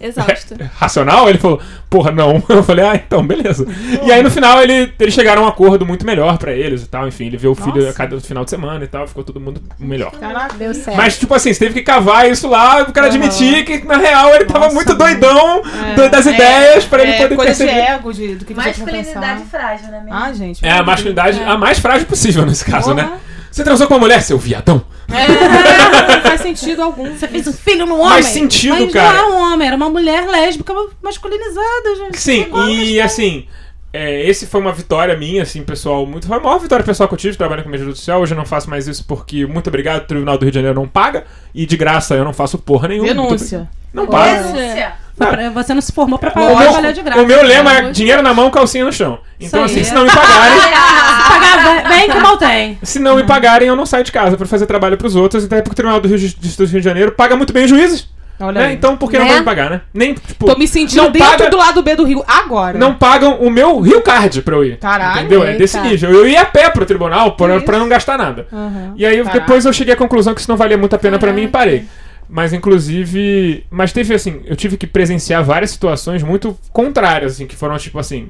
[0.00, 0.57] Exausto.
[0.76, 1.28] racional?
[1.28, 2.42] Ele falou, porra, não.
[2.49, 3.66] Eu falei, ah, então, beleza.
[4.02, 6.88] E aí no final ele, eles chegaram a um acordo muito melhor pra eles e
[6.88, 7.07] tal.
[7.07, 9.61] Enfim, ele viu o filho a cada final de semana e tal, ficou todo mundo
[9.78, 10.11] melhor.
[10.12, 10.54] Caraca.
[10.57, 10.97] Deu certo.
[10.97, 14.35] Mas, tipo assim, você teve que cavar isso lá, o cara admitir que, na real,
[14.35, 14.99] ele tava Nossa, muito mano.
[14.99, 15.62] doidão
[15.97, 17.73] É, das é, ideias pra ele é, poder coisa perceber.
[17.73, 20.14] de ego, de, do que Masculinidade frágil, né, mesmo?
[20.14, 20.64] Ah, gente.
[20.64, 23.02] É a masculinidade a mais frágil possível nesse caso, Porra.
[23.02, 23.12] né?
[23.50, 24.85] Você transou com uma mulher, seu viadão?
[25.12, 27.11] É, não faz sentido algum.
[27.16, 28.11] Você fez um filho no homem.
[28.11, 29.12] Faz sentido, mas cara.
[29.12, 32.21] não era um homem, era uma mulher lésbica masculinizada, gente.
[32.21, 33.47] Sim, e assim,
[33.92, 36.26] é, esse foi uma vitória minha, assim, pessoal, muito.
[36.26, 38.20] Foi a maior vitória pessoal que eu tive trabalhando com mídia judicial.
[38.20, 40.78] Hoje eu não faço mais isso porque, muito obrigado, o Tribunal do Rio de Janeiro
[40.78, 41.25] não paga.
[41.54, 43.09] E de graça eu não faço porra nenhuma.
[43.09, 43.68] Denúncia.
[43.92, 44.42] Não paga.
[44.44, 44.92] Denúncia.
[45.18, 47.20] Pra- Você não se formou pra O pagar meu, trabalhar de graça.
[47.23, 49.18] o meu lema é dinheiro na mão, calcinha no chão.
[49.38, 52.78] Então, assim, se não me pagarem, Se pagar bem que mal tem.
[52.82, 55.44] se não me pagarem, eu não saio de casa pra fazer trabalho pros outros.
[55.44, 57.70] Até porque o Tribunal do Rio de, do Rio de Janeiro paga muito bem os
[57.70, 58.09] juízes.
[58.40, 58.66] Olha Né?
[58.68, 58.75] aí.
[58.75, 59.30] Então, por que não Né?
[59.32, 59.80] vão me pagar, né?
[59.92, 62.78] Nem, tipo, Tô me sentindo não dentro paga- do lado B do Rio agora.
[62.78, 64.78] não pagam o meu Rio Card pra eu ir.
[64.78, 65.44] Caralho, Entendeu?
[65.44, 65.59] É eita.
[65.59, 66.11] desse nível.
[66.11, 68.47] Eu ia a pé pro tribunal pra, pra não gastar nada.
[68.52, 68.94] Aham.
[68.97, 69.38] E aí Caraca.
[69.40, 71.49] depois eu cheguei à conclusão que isso não valia muito a pena pra mim e
[71.49, 71.85] parei.
[72.28, 73.64] Mas inclusive.
[73.70, 77.99] Mas teve assim, eu tive que presenciar várias situações muito contrárias, assim, que foram tipo
[77.99, 78.28] assim.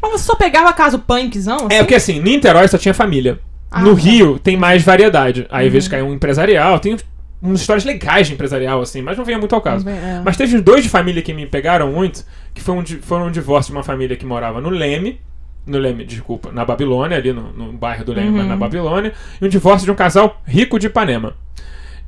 [0.00, 1.66] Mas você só pegava caso punkzão?
[1.70, 3.38] É, porque assim, Niterói só tinha família.
[3.70, 4.00] Ah, no tá.
[4.02, 5.46] Rio tem mais variedade.
[5.50, 6.96] Aí às vezes cai um empresarial, tem
[7.40, 9.88] umas histórias legais de empresarial, assim, mas não venha muito ao caso.
[9.88, 10.20] É.
[10.24, 13.72] Mas teve dois de família que me pegaram muito, que foi um, foram um divórcio
[13.72, 15.20] de uma família que morava no Leme.
[15.66, 19.12] No Leme, desculpa, na Babilônia, ali no, no bairro do Leme, mas na Babilônia.
[19.40, 21.34] E um divórcio de um casal rico de Ipanema.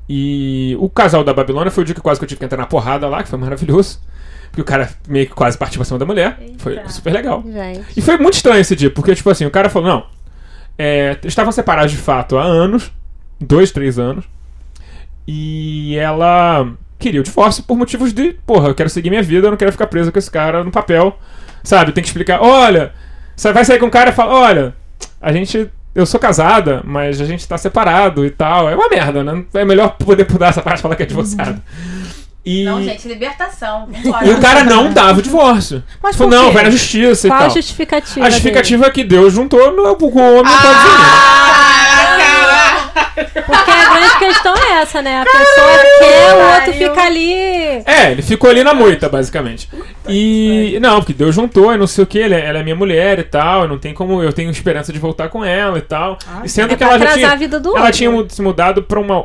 [0.09, 2.59] E o casal da Babilônia foi o dia que quase que eu tive que entrar
[2.59, 4.01] na porrada lá, que foi maravilhoso.
[4.51, 6.39] Porque o cara meio que quase partiu pra cima da mulher.
[6.59, 7.43] Foi super legal.
[7.43, 7.85] Gente.
[7.97, 10.07] E foi muito estranho esse dia, porque, tipo assim, o cara falou, não.
[10.79, 12.91] É, estavam separados de fato há anos,
[13.41, 14.27] dois, três anos.
[15.27, 19.51] E ela queria o divórcio por motivos de, porra, eu quero seguir minha vida, eu
[19.51, 21.19] não quero ficar presa com esse cara no papel.
[21.63, 22.93] Sabe, tem que explicar, olha,
[23.37, 24.75] você vai sair com um cara e fala, olha,
[25.21, 25.71] a gente.
[25.95, 28.67] Eu sou casada, mas a gente tá separado e tal.
[28.71, 29.45] É uma merda, né?
[29.53, 31.61] É melhor poder mudar essa parte e falar que é divorciado.
[32.45, 33.89] E, Não, gente, libertação.
[34.25, 35.85] e o cara não dava o divórcio.
[36.03, 37.55] Mas Falou, por não, vai na justiça Qual e a tal.
[37.55, 38.27] justificativa?
[38.27, 42.32] A justificativa é que Deus juntou no, o homem e pode dele?
[43.15, 45.21] Porque a grande questão é essa, né?
[45.21, 47.33] A pessoa quer, o outro fica ali.
[47.87, 49.69] É, ele ficou ali na moita, basicamente.
[50.09, 50.79] E.
[50.81, 53.19] Não, porque Deus juntou, e não sei o que, ela é, ela é minha mulher
[53.19, 54.23] e tal, não tem como.
[54.23, 56.19] Eu tenho esperança de voltar com ela e tal.
[56.45, 57.31] e sendo É que pra ela já tinha.
[57.33, 57.93] a vida do ela outro.
[57.99, 59.25] tinha se mudado pra uma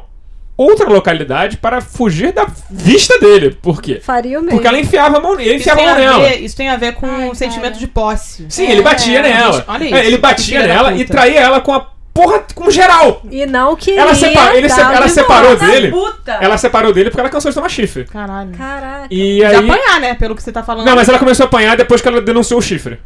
[0.57, 3.51] outra localidade para fugir da vista dele.
[3.61, 3.99] Por quê?
[4.03, 4.55] Faria o mesmo.
[4.57, 6.29] Porque ela enfiava a mão nele, ele Isso enfiava a mão a nela.
[6.29, 7.79] ver, isso tem a ver com o sentimento cara.
[7.79, 8.45] de posse.
[8.49, 9.63] Sim, ele batia nela.
[9.67, 11.85] olha isso, É, ele que batia nela e traía ela com a
[12.17, 13.21] porra com geral.
[13.29, 14.01] E não queria.
[14.01, 15.91] Ela, separa, ele se- ela separou dele.
[15.91, 16.31] puta.
[16.41, 18.05] Ela separou dele porque ela cansou de tomar chifre.
[18.05, 18.51] Caralho.
[18.57, 19.07] Caraca.
[19.11, 19.55] E De aí.
[19.55, 20.13] apanhar, né?
[20.15, 20.85] Pelo que você tá falando.
[20.85, 22.99] Não, mas ela começou a apanhar depois que ela denunciou o chifre.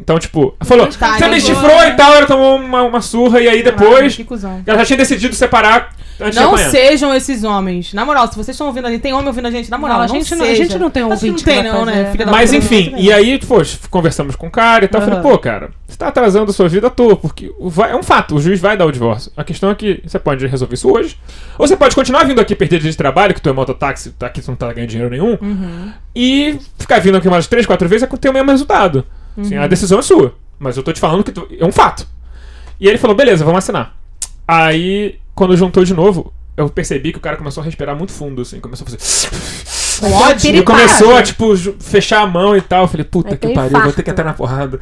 [0.00, 3.48] Então, tipo, falou, Tá, você me chifrou e tal, ela tomou uma, uma surra, e
[3.48, 4.16] aí Caralho, depois.
[4.16, 4.62] Que cuzão.
[4.66, 7.92] Ela já tinha decidido separar antes Não de sejam esses homens.
[7.92, 10.04] Na moral, se vocês estão ouvindo ali, tem homem ouvindo a gente, na moral, Não,
[10.04, 12.12] a gente não- a gente não tem um Acho que ouvinte Não tem, não, né?
[12.16, 13.56] da Mas enfim, e aí, pô,
[13.90, 15.00] conversamos com o cara e tal.
[15.00, 15.22] Falei, Aham.
[15.28, 18.36] pô, cara, você tá atrasando a sua vida à toa, porque vai- é um fato,
[18.36, 19.30] o juiz vai dar o divórcio.
[19.36, 21.18] A questão é que você pode resolver isso hoje,
[21.58, 24.26] ou você pode continuar vindo aqui perder dia de trabalho, que tu é mototáxi, tá
[24.28, 25.92] aqui, tu não tá ganhando dinheiro nenhum, Uhum.
[26.14, 29.04] e ficar vindo aqui umas três, quatro vezes é ter o mesmo resultado.
[29.40, 29.62] Assim, Uhum.
[29.62, 32.06] a decisão é sua, mas eu tô te falando que tu- é um fato.
[32.80, 33.94] E ele falou, beleza, vamos assinar.
[34.46, 38.42] Aí, quando juntou de novo, eu percebi que o cara começou a respirar muito fundo,
[38.42, 39.30] assim, começou a fazer.
[40.00, 40.54] Com ódio.
[40.54, 42.82] E começou a, tipo, fechar a mão e tal.
[42.84, 44.02] Eu falei, puta que pariu, vou ter infarto.
[44.04, 44.78] que entrar na porrada.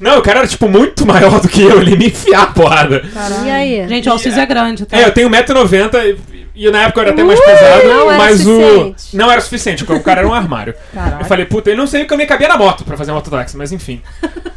[0.00, 2.46] Não, o cara era, tipo, muito maior do que eu, ele ia me enfiar a
[2.48, 3.02] porrada.
[3.44, 3.88] E aí?
[3.88, 4.96] Gente, o Alciso é grande, tá?
[4.98, 6.16] É, eu tenho 1,90m
[6.66, 9.04] e, na época eu era até mais pesado, não era mas suficiente.
[9.14, 9.16] o.
[9.18, 10.74] Não era suficiente, porque o cara era um armário.
[10.92, 11.20] Caralho.
[11.20, 13.56] Eu falei, puta, ele não sei que eu nem cabia na moto pra fazer mototáxi,
[13.56, 14.02] mas enfim.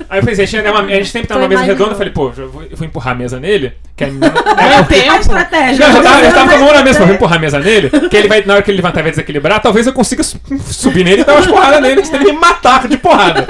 [0.10, 2.12] Aí eu pensei, a gente, a gente sempre tá Tô numa mesa redonda, eu falei,
[2.12, 4.30] pô, eu vou, eu vou empurrar a mesa nele, que a menina.
[4.30, 5.16] Ganha É, porque- tempo.
[5.22, 5.88] estratégia.
[5.88, 7.42] não, eu já tava, eu tava com a mão na mesa, falei, vou empurrar a
[7.42, 10.22] mesa nele, que ele vai, na hora que ele levantar vai desequilibrar, talvez eu consiga
[10.24, 13.48] su- subir nele e dar umas porradas nele, senão ele me matar de porrada.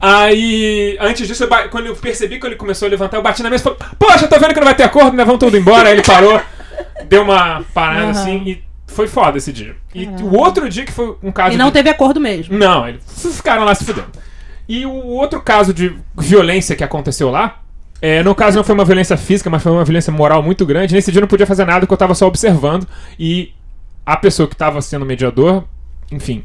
[0.00, 3.50] Aí, antes disso, eu quando eu percebi que ele começou a levantar, eu bati na
[3.50, 5.24] mesa e falei, poxa, tô vendo que não vai ter acordo, né?
[5.24, 5.88] Vamos tudo embora.
[5.88, 6.40] Aí ele parou,
[7.08, 8.10] deu uma parada Aham.
[8.10, 9.76] assim e foi foda esse dia.
[9.94, 12.56] E o outro dia que foi um caso E não de- teve acordo mesmo.
[12.56, 13.02] não, eles
[13.36, 14.08] ficaram lá se fudendo.
[14.68, 17.60] E o outro caso de violência que aconteceu lá,
[18.02, 20.94] é, no caso não foi uma violência física, mas foi uma violência moral muito grande.
[20.94, 22.86] Nesse dia eu não podia fazer nada porque eu tava só observando.
[23.18, 23.52] E
[24.04, 25.64] a pessoa que tava sendo mediador,
[26.10, 26.44] enfim,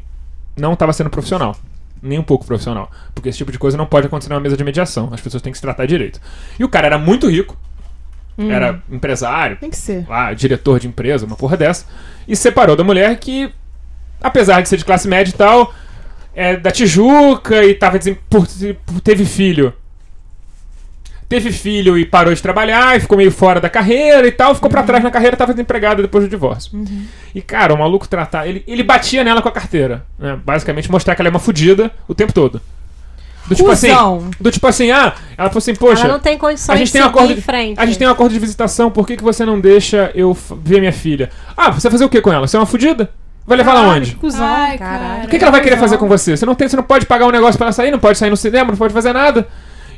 [0.56, 1.56] não tava sendo profissional.
[2.02, 2.90] Nem um pouco profissional.
[3.14, 5.08] Porque esse tipo de coisa não pode acontecer numa mesa de mediação.
[5.12, 6.20] As pessoas têm que se tratar direito.
[6.58, 7.56] E o cara era muito rico.
[8.38, 10.06] Era empresário, Tem que ser.
[10.08, 11.86] lá, diretor de empresa, uma porra dessa,
[12.26, 13.52] e separou da mulher que
[14.20, 15.74] apesar de ser de classe média e tal,
[16.34, 17.98] é da Tijuca e tava
[18.30, 18.46] por,
[18.86, 19.72] por- teve filho.
[21.28, 24.68] Teve filho e parou de trabalhar e ficou meio fora da carreira e tal, ficou
[24.68, 26.70] pra trás na carreira, tava desempregada depois do divórcio.
[27.34, 30.38] E cara, o maluco tratar, ele, ele batia nela com a carteira, né?
[30.44, 32.60] Basicamente mostrar que ela é uma fudida o tempo todo.
[33.46, 33.88] Do tipo assim,
[34.40, 36.92] do tipo assim, ah, ela falou assim, poxa, Ela não tem condições a gente de
[36.92, 37.78] tem um acordo em frente.
[37.78, 40.78] a gente tem um acordo de visitação, por que, que você não deixa eu ver
[40.78, 41.28] minha filha?
[41.56, 42.46] Ah, você vai fazer o que com ela?
[42.46, 43.10] Você é uma fudida?
[43.44, 44.12] Vai levar ela onde?
[44.12, 44.46] que Cusão.
[44.46, 45.00] Ai, Caralho.
[45.02, 45.24] cara.
[45.24, 46.36] O que, que ela vai querer fazer com você?
[46.36, 48.30] Você não tem, você não pode pagar um negócio pra ela sair, não pode sair
[48.30, 49.48] no cinema, não pode fazer nada.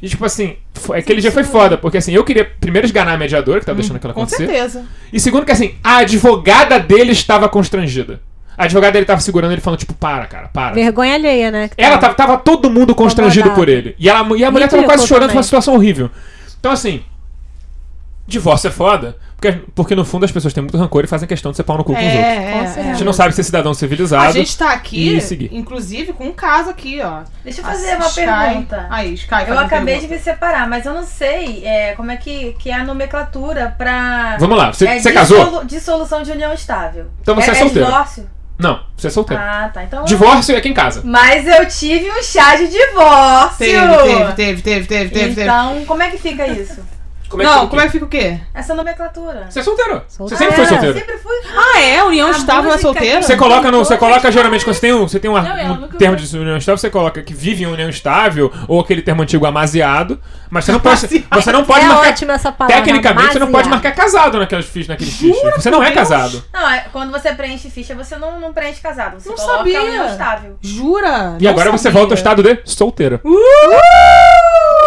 [0.01, 0.57] E tipo assim,
[0.95, 3.97] aquele dia foi foda, porque assim, eu queria primeiro esganar a mediadora, que tava deixando
[3.97, 4.47] aquilo Com acontecer.
[4.47, 4.85] certeza.
[5.13, 8.21] E segundo que assim, a advogada dele estava constrangida.
[8.57, 10.75] A advogada dele tava segurando ele falando, tipo, para, cara, para.
[10.75, 11.69] Vergonha alheia, né?
[11.69, 12.15] que Ela tava.
[12.15, 13.67] tava, todo mundo constrangido Incomodado.
[13.67, 13.95] por ele.
[13.99, 15.33] E, ela, e a mulher tava quase chorando, também.
[15.35, 16.11] foi uma situação horrível.
[16.61, 17.03] Então, assim,
[18.27, 21.51] divórcio é foda, porque, porque no fundo as pessoas têm muito rancor e fazem questão
[21.51, 22.23] de ser pau no cu com os outros.
[22.25, 22.85] É, Com é, A é.
[22.95, 24.25] gente não sabe ser cidadão civilizado.
[24.29, 25.51] A gente tá aqui, e seguir.
[25.53, 27.21] inclusive, com um caso aqui, ó.
[27.43, 28.87] Deixa eu A fazer uma Sky- pergunta.
[28.89, 30.15] Aí, Sky, faz Eu uma acabei de pergunta.
[30.15, 34.37] me separar, mas eu não sei é, como é que, que é a nomenclatura pra.
[34.39, 35.39] Vamos lá, você, é, você casou?
[35.45, 37.07] dissolu- Dissolução de união estável.
[37.21, 37.85] Então você é é, solteiro.
[37.87, 38.34] divórcio?
[38.59, 39.43] Não, você é solteiro.
[39.43, 39.83] Ah, tá.
[39.83, 40.05] Então.
[40.05, 41.03] Divórcio é quem casa.
[41.05, 43.59] Mas eu tive um chá de divórcio.
[43.59, 45.43] Teve, teve, teve, teve, teve, teve.
[45.43, 46.81] Então, como é que fica isso?
[47.29, 48.39] Como Não, fica como é que fica o quê?
[48.53, 49.47] Essa nomenclatura.
[49.51, 50.03] Você é solteiro.
[50.09, 50.99] Você sempre foi Ah, solteiro.
[50.99, 51.35] Sempre fui.
[51.57, 52.03] Ah, é?
[52.05, 53.19] União A estável é música solteiro?
[53.21, 53.79] que- Você coloca no.
[53.79, 56.39] Você coloca geralmente quando você tem um, você tem um, Não, um nunca termo de
[56.39, 60.65] união estável, você coloca que vive em união estável, ou aquele termo antigo amaziado, mas
[60.65, 61.25] você não pode.
[61.33, 62.09] Você não pode é marcar.
[62.11, 62.77] ótima essa palavra.
[62.77, 65.55] Tecnicamente, você não pode marcar casado naquelas fichas, naqueles fichas.
[65.57, 66.45] Você não é casado.
[66.53, 69.19] Não, é, quando você preenche ficha, você não, não preenche casado.
[69.21, 69.83] Você Não coloca sabia.
[69.83, 70.57] união estável.
[70.61, 71.37] Jura?
[71.41, 71.99] E Não agora você sabia.
[71.99, 73.21] volta ao estado de solteira.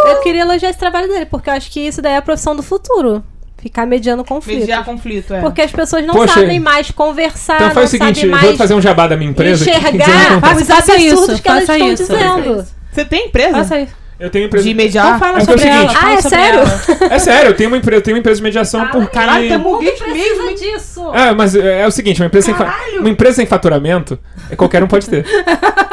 [0.10, 2.56] Eu queria elogiar esse trabalho dele, porque eu acho que isso daí é a profissão
[2.56, 3.24] do futuro.
[3.60, 4.62] Ficar mediando conflitos.
[4.62, 5.42] Mediar conflito, é.
[5.42, 8.74] Porque as pessoas não Poxa, sabem mais conversar, Então não faz o seguinte, vou fazer
[8.76, 9.66] um jabá da minha empresa.
[9.66, 12.04] que- enxergar Faça- os absurdos isso, que elas estão isso.
[12.08, 12.66] dizendo.
[12.92, 13.52] Você tem empresa?
[13.58, 13.94] Faça isso.
[14.20, 14.68] Eu tenho empresa.
[14.68, 15.08] De mediar?
[15.08, 15.78] Então fala É é o sobre ela.
[15.90, 16.60] seguinte- fala Ah, é sério?
[16.60, 17.14] ela.
[17.16, 19.12] É sério, eu tenho uma empresa, eu tenho uma empresa de mediação Fala, porque.
[19.14, 20.04] Caralho, tem um mesmo.
[20.06, 21.14] precisa disso.
[21.14, 24.18] É, mas é, é o seguinte, uma empresa, sem fa- uma empresa sem faturamento,
[24.50, 25.24] é, qualquer um pode ter.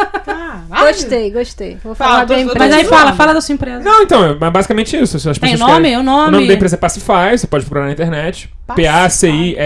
[0.92, 1.78] Gostei, gostei.
[1.82, 3.80] Vou Fala, falar bem tô- Mas aí fala, fala da sua empresa.
[3.84, 5.18] Não, então, mas basicamente isso.
[5.18, 5.72] Se as Tem nome?
[5.74, 6.28] querem- O nome?
[6.28, 8.50] O nome da empresa é Pacify, você pode procurar na internet.
[8.66, 9.56] Pacify.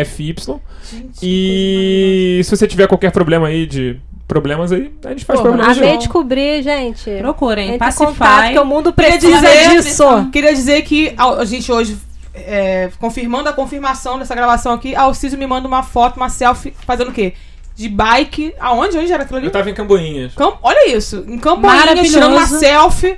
[1.22, 5.74] E se você tiver qualquer problema aí de problemas aí, a gente faz Porra, problemas
[5.74, 6.04] de Amei volta.
[6.04, 7.11] descobrir, gente.
[7.18, 8.52] Procurem, Pacify.
[8.52, 10.28] que o mundo Queria precisa dizer- disso.
[10.33, 11.96] Queria dizer que a, a gente hoje,
[12.35, 16.74] é, confirmando a confirmação dessa gravação aqui, a Alciso me manda uma foto, uma selfie,
[16.87, 17.33] fazendo o quê?
[17.79, 18.55] De bike.
[18.59, 18.99] Aonde?
[18.99, 19.47] Onde era aquilo ali?
[19.47, 20.35] Eu tava em Camboinhas.
[20.35, 21.25] Cam- Olha isso.
[21.29, 22.12] Em Maravilhoso.
[22.12, 23.17] tirando uma selfie.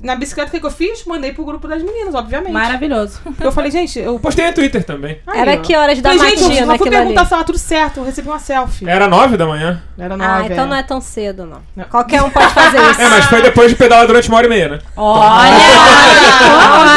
[0.00, 1.04] Na bicicleta, o que, que eu fiz?
[1.06, 2.52] Mandei pro grupo das meninas, obviamente.
[2.52, 3.18] Maravilhoso.
[3.40, 4.16] Eu falei, gente, eu.
[4.20, 5.20] Postei no Twitter também.
[5.26, 5.56] Aí, Era ó.
[5.56, 6.96] que horas da Falei, gente, eu só fui aquilo ali?
[6.98, 7.96] perguntar se tava tudo certo.
[7.98, 8.88] Eu recebi uma selfie.
[8.88, 9.82] Era nove da manhã.
[9.98, 10.52] Era Ah, nove.
[10.52, 10.66] então é.
[10.68, 11.58] não é tão cedo, não.
[11.74, 11.84] Não.
[11.86, 13.00] Qualquer um pode fazer isso.
[13.00, 14.78] É, mas foi depois de pedalar durante uma hora e meia, né?
[14.94, 15.50] Olha!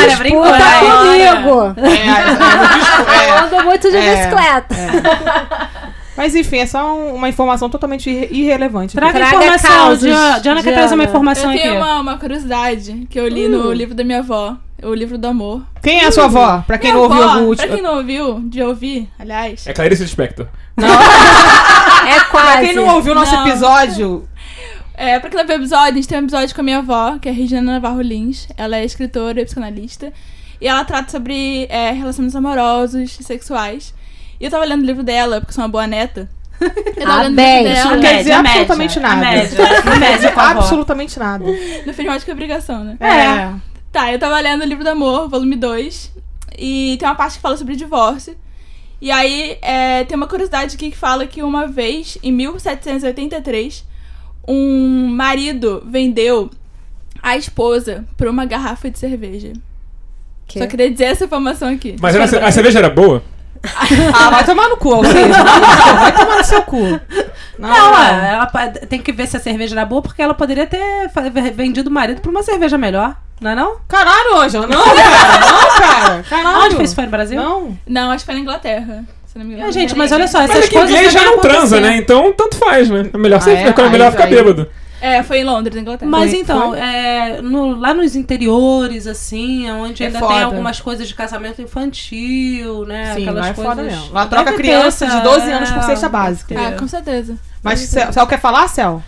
[0.03, 0.41] Olha, brincou.
[0.43, 1.35] Olha.
[1.41, 1.73] comigo!
[1.77, 4.29] É, é, é, Eu ando muito de É.
[6.21, 8.95] Mas enfim, é só um- uma informação totalmente irre- irrelevante.
[8.95, 9.71] Traga, Traga informação.
[9.71, 11.61] causos, Diana, Diana quer trazer uma informação Eu aqui.
[11.61, 15.27] tenho uma, uma curiosidade que eu li no livro da minha avó, o livro do
[15.27, 15.63] amor.
[15.81, 16.63] Quem é a sua avó?
[16.67, 19.65] Pra quem Minha não ouviu avó, o Pra quem não ouviu, de ouvir, aliás.
[19.65, 20.45] É Clarice Lispector.
[22.07, 22.65] É Pra quase.
[22.67, 23.47] quem não ouviu o nosso Não.
[23.47, 24.27] episódio,
[24.93, 26.77] É, pra quem não viu o episódio, a gente tem um episódio com a minha
[26.77, 28.47] avó, que é Regina Navarro Lins.
[28.55, 30.13] Ela é escritora e psicanalista.
[30.59, 33.95] E ela trata sobre é, relacionamentos amorosos e sexuais.
[34.41, 36.27] E eu tava lendo o livro dela, porque sou uma boa neta.
[36.59, 36.69] Eu
[37.05, 37.57] tava Ah, lendo o bem.
[37.63, 37.95] livro isso dela.
[37.95, 39.15] não quer média, dizer a média, absolutamente a nada.
[39.21, 40.59] média, a Não quer média com a avó.
[40.59, 41.45] absolutamente nada.
[41.85, 42.97] No final de que é obrigação, né?
[42.99, 43.53] É.
[43.91, 46.11] Tá, eu tava lendo o livro do amor, volume 2.
[46.57, 48.35] E tem uma parte que fala sobre divórcio.
[48.99, 53.83] E aí é, tem uma curiosidade aqui que fala que uma vez, em 1783,
[54.47, 56.49] um marido vendeu
[57.21, 59.53] a esposa por uma garrafa de cerveja.
[60.47, 60.59] Que?
[60.59, 61.95] Só queria dizer essa informação aqui.
[61.99, 63.23] Mas era- a cerveja era boa?
[64.13, 66.99] Ah, vai tomar no cu, ou seja, vai tomar no seu cu.
[67.59, 70.65] Não, é, ela pa- tem que ver se a cerveja era boa, porque ela poderia
[70.65, 70.79] ter
[71.53, 73.15] vendido o marido por uma cerveja melhor.
[73.39, 73.75] Não é não?
[73.87, 74.95] Caralho, Ângela, não, cara,
[75.39, 76.23] não, cara.
[76.29, 76.65] Caralho.
[76.65, 76.95] Onde foi isso?
[76.95, 77.41] Foi no Brasil?
[77.41, 77.77] Não.
[77.87, 79.03] Não, acho que foi na Inglaterra.
[79.25, 79.69] Se não me engano.
[79.69, 81.79] É, gente, mas olha só, Mas essas aqui coisas gay já não transa, acontecer.
[81.81, 81.97] né?
[81.97, 83.09] Então tanto faz, né?
[83.13, 83.67] É melhor, Ah, ser, é?
[83.69, 84.67] é melhor Aí- ficar aí- bêbado.
[85.01, 86.09] É, foi em Londres, na Inglaterra.
[86.11, 86.79] Mas Foi- então, foi?
[86.79, 90.33] é, no- lá nos interiores, assim, onde É ainda foda.
[90.35, 93.13] tem algumas coisas de casamento infantil, né?
[93.15, 93.73] Sim, aquelas lá é coisas.
[93.73, 94.13] foda mesmo.
[94.13, 96.55] Lá troca criança de 12 anos por é, cesta básica.
[96.57, 97.35] Ah, com certeza.
[97.63, 99.03] Mas Cel, Cel quer falar, Cel?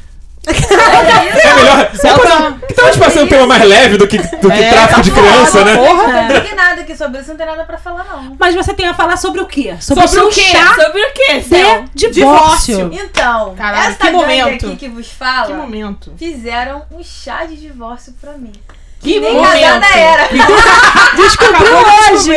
[0.46, 1.90] É melhor.
[1.96, 4.52] Céu Vamos tá- Que tal a gente fazer um tema mais leve do que, do
[4.52, 5.78] que É, tráfico tá de criança, né?
[5.78, 6.28] Porra.
[6.28, 8.36] Tô indignada aqui sobre isso, não tem nada pra falar, não.
[8.40, 9.76] Mas você tem a falar sobre o quê?
[9.82, 10.42] Sobre, Sobre o quê?
[10.42, 11.86] chá Sobre o que, Céu?
[11.94, 12.76] de divórcio.
[12.78, 12.92] Divórcio.
[13.06, 14.66] Então, Caralho, essa que gangue momento.
[14.68, 16.14] aqui que vos fala, Que momento.
[16.18, 18.54] fizeram um chá de divórcio pra mim.
[19.02, 19.52] Que Nem momento.
[19.62, 20.30] casada era.
[21.18, 22.32] Descobriu hoje.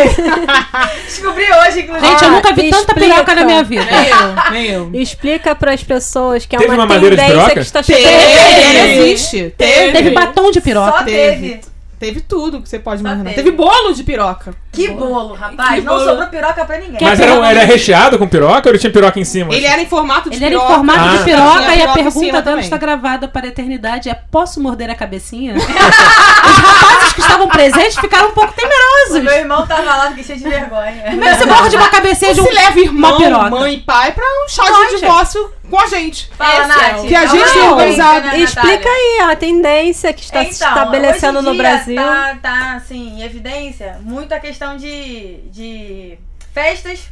[1.05, 2.09] Descobri hoje, inclusive.
[2.09, 3.15] Gente, eu nunca vi me tanta explica.
[3.15, 3.85] piroca na minha vida.
[3.85, 4.91] Nem eu, nem eu.
[5.01, 8.89] Explica pras pessoas que é Teve uma, uma tendência que está Teve, chegando.
[9.05, 9.55] existe.
[9.57, 9.93] Teve.
[9.93, 10.99] Teve batom de piroca.
[10.99, 11.49] Só teve.
[11.51, 11.61] teve.
[11.99, 13.31] Teve tudo que você pode Só imaginar.
[13.31, 13.43] teve.
[13.43, 14.55] Teve bolo de piroca.
[14.71, 15.77] Que bolo, rapaz.
[15.77, 16.07] Que não bolo.
[16.09, 16.99] sobrou piroca pra ninguém.
[17.01, 19.55] Mas era, era recheado com piroca ou ele tinha piroca em cima?
[19.55, 20.75] Ele era em formato de Ele era em piroca.
[20.75, 21.17] formato Ah.
[21.17, 24.61] de piroca Tinha e a piroca pergunta dela está gravada para a eternidade é: posso
[24.61, 25.55] morder a cabecinha?
[25.57, 25.65] Os
[26.59, 29.23] rapazes que estavam presentes ficaram um pouco O temerosos.
[29.23, 31.03] meu irmão tava lá porque cheio de vergonha.
[31.11, 33.51] Como é que você morde uma cabecinha de um, Você leva irmão, uma piroca?
[33.51, 36.29] mãe e pai pra um chá de divórcio com a gente.
[36.37, 37.07] Fala, Esse é Nath.
[37.07, 38.27] Que a gente Não, é organizado.
[38.29, 41.97] né, Explica aí a tendência que está se Então, estabelecendo hoje em no Brasil.
[41.97, 46.19] Tá, tá, assim, em evidência, muito a questão de, de
[46.55, 47.09] festas,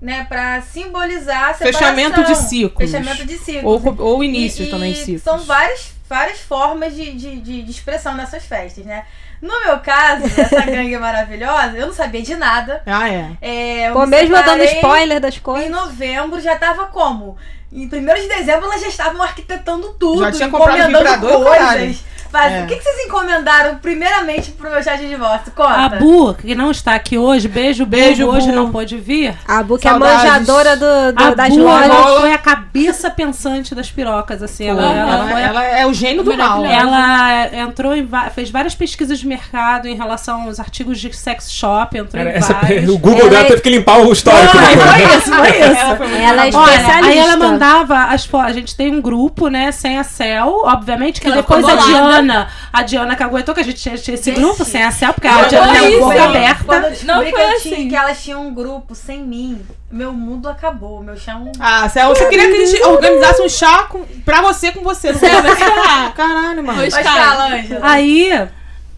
[0.00, 1.72] né, pra simbolizar a separação.
[1.80, 2.90] Fechamento de ciclos.
[2.90, 3.64] Fechamento de ciclos.
[3.64, 5.22] Ou, ou início E- também e de ciclos.
[5.22, 9.04] São várias, várias formas de, de, de, de expressão nessas festas, né?
[9.40, 12.82] No meu caso, essa gangue maravilhosa, eu não sabia de nada.
[12.86, 13.30] Ah, é.
[13.42, 15.70] É, eu Pô, me mesmo dando spoiler das Em coisas.
[15.70, 17.36] novembro já tava como?
[17.74, 22.04] Em 1 de dezembro elas já estavam arquitetando tudo, Já tinha comprado encomendando coisas.
[22.34, 22.64] Faz- É.
[22.64, 25.52] O que, que vocês encomendaram primeiramente pro meu chá de divórcio?
[25.54, 25.72] Conta.
[25.74, 28.52] A Bu, que não está aqui hoje, beijo, Beijo, beijo, hoje Bu.
[28.54, 29.34] não pôde vir.
[29.46, 30.16] A Bu que é Saudades.
[30.24, 31.90] manjadora do, do- A das Bu, lojas.
[31.90, 34.66] ela foi a cabeça pensante das pirocas, assim.
[34.66, 36.64] Ela, Ela, ela foi a ela é o gênio do mal.
[36.64, 41.96] Ela entrou em fez várias pesquisas de mercado em relação aos artigos de sex shop,
[41.96, 42.88] entrou Era em essa- vários.
[42.90, 44.56] o Google Ela dela é- teve que limpar o histórico.
[44.56, 46.16] Foi, isso, foi isso.
[46.22, 46.50] Ela é.
[46.54, 47.06] Olha, especialista.
[47.10, 48.48] aí ela mandava as fotos.
[48.50, 51.86] A gente tem um grupo, né, sem a Cel, obviamente, que Ela depois ficou a
[51.86, 52.22] bolada.
[52.24, 54.40] Diana, a Diana que aguentou, que a gente tinha, tinha esse Gente.
[54.40, 56.74] grupo sem a Cel, porque Não a Diana foi tem a isso, boca aberta.
[56.74, 57.74] Eu descobri Não que, foi eu assim.
[57.74, 59.60] tinha, que elas tinham um grupo sem mim,
[59.90, 61.02] meu mundo acabou.
[61.02, 61.52] Meu chão.
[61.60, 65.12] Ah, Céu, você queria que a gente organizasse um chá com, pra você com você.
[65.12, 66.78] Não queria Caralho, mano.
[66.78, 67.20] Pois Mas cara.
[67.20, 67.80] fala, Ângela.
[67.82, 68.48] Aí,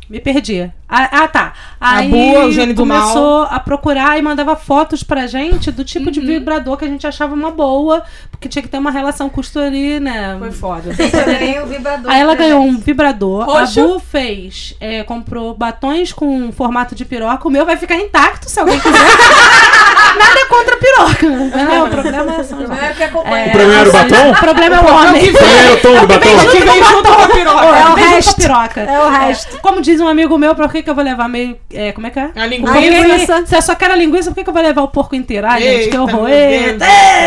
[0.08, 0.70] me perdi.
[0.88, 1.52] Ah, ah, tá.
[1.80, 3.00] Aí boa, o gênio do mal.
[3.00, 7.06] começou a procurar e mandava fotos pra gente do tipo de vibrador que a gente
[7.06, 10.36] achava uma boa, porque tinha que ter uma relação custo ali, né?
[10.38, 10.94] Foi foda.
[10.94, 12.10] Gente, um vibrador.
[12.10, 13.44] Aí ela ganhou um vibrador.
[13.44, 13.80] Roxo.
[13.80, 17.48] A Bu fez, é, comprou batons com formato de piroca.
[17.48, 18.96] O meu vai ficar intacto se alguém quiser.
[20.16, 21.28] Nada contra a piroca.
[21.28, 23.48] Não, o problema são os Não é o que acompanha.
[23.48, 24.30] O problema era o batom?
[24.30, 25.32] O problema é o homem.
[25.32, 26.38] Qual era o tom do batom?
[26.50, 27.66] Que veio junto com a piroca.
[27.66, 28.42] É o resto.
[28.76, 29.60] É o resto.
[29.60, 31.56] Como diz um amigo meu, por que, que eu vou levar meio.
[31.72, 32.30] É, como é que é?
[32.36, 32.78] A linguiça.
[32.80, 33.46] linguiça.
[33.46, 35.46] Se eu só quero a linguiça, por que, que eu vou levar o porco inteiro?
[35.46, 36.28] Ai, gente, que horror.
[36.28, 36.84] Eita,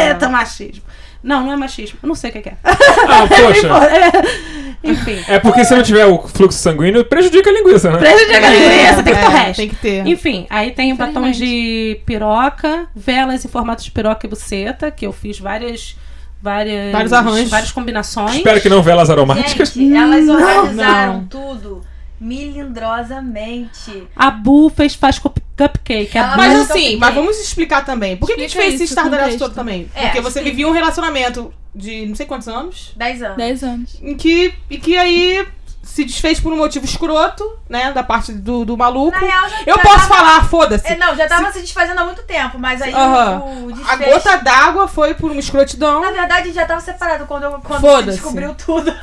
[0.07, 0.83] eita, machismo.
[1.21, 1.99] Não, não é machismo.
[2.01, 2.53] Eu não sei o que que é.
[2.63, 3.67] Ah, poxa.
[3.93, 5.21] É, Enfim.
[5.27, 7.97] É porque se não tiver o fluxo sanguíneo, prejudica a linguiça, né?
[7.97, 9.57] Prejudica a linguiça, tem que ter o É, resto.
[9.57, 10.07] Tem que ter.
[10.07, 11.39] Enfim, aí tem batom Infelizmente.
[11.45, 15.97] de piroca, velas em formato de piroca e buceta, que eu fiz várias.
[16.41, 17.49] Várias, Vários arranjos.
[17.49, 18.37] Várias combinações.
[18.37, 19.73] Espero que não velas aromáticas.
[19.73, 21.25] Gente, elas Não, organizaram não.
[21.25, 21.81] tudo
[22.19, 24.07] milindrosamente.
[24.15, 26.17] A Bu fez faz cup- cupcake.
[26.17, 28.17] Ela Mas assim, eu mas vamos explicar também.
[28.17, 29.89] Por que, que a gente fez esse estardalhaço todo também?
[29.93, 33.37] É, Porque você vivia um relacionamento de não sei quantos anos, 10 anos.
[33.37, 33.99] 10 anos.
[34.01, 35.45] em que, e que aí
[35.83, 39.11] se desfez por um motivo escroto, né, da parte do, do maluco.
[39.11, 40.87] Na real, já, Eu já posso tava- falar, foda-se.
[40.87, 44.11] É, não, já tava se desfazendo há muito tempo, mas aí o, o A desfecho...
[44.11, 46.01] gota d'água foi por uma escrotidão.
[46.01, 48.93] Na verdade, já tava separado quando, eu, quando descobriu tudo.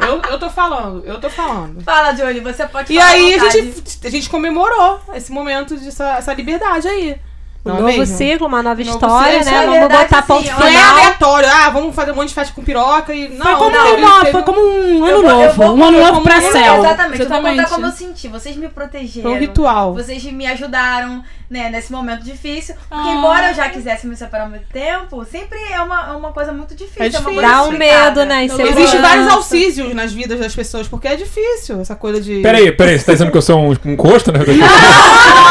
[0.00, 1.82] Eu, eu tô falando, eu tô falando.
[1.82, 5.76] Fala, Johnny, você pode E falar à aí a gente, a gente comemorou esse momento,
[5.76, 7.20] de essa, essa liberdade aí.
[7.66, 8.16] Um Não é novo mesmo?
[8.16, 9.50] ciclo, uma nova Novo história, ciclo.
[9.50, 9.56] né?
[9.58, 10.90] É Vamos verdade, botar assim, ponto é final.
[10.94, 13.28] aleatório, ah, vamos fazer um monte de festa com piroca e.
[13.28, 15.52] Não, Foi como, não, uma- teve- foi como um ano Eu vou- eu novo.
[15.54, 16.52] vou- um ano novo pra céu.
[16.78, 17.68] Exatamente, eu vou contar Exatamente.
[17.70, 18.28] como eu senti.
[18.28, 19.28] Vocês me protegeram.
[19.30, 19.92] Foi um ritual.
[19.92, 22.74] Vocês me ajudaram, né, nesse momento difícil.
[22.88, 23.12] Porque Ah.
[23.14, 26.52] embora eu já quisesse me separar há muito tempo, sempre é uma, é uma coisa
[26.52, 27.02] muito difícil.
[27.02, 27.34] É uma difícil.
[27.34, 28.44] coisa Dá um medo, né?
[28.46, 32.40] Existem vários auxílios nas vidas das pessoas, porque é difícil essa coisa de.
[32.40, 34.38] Peraí, peraí, você tá dizendo que eu sou um, um encosto, né?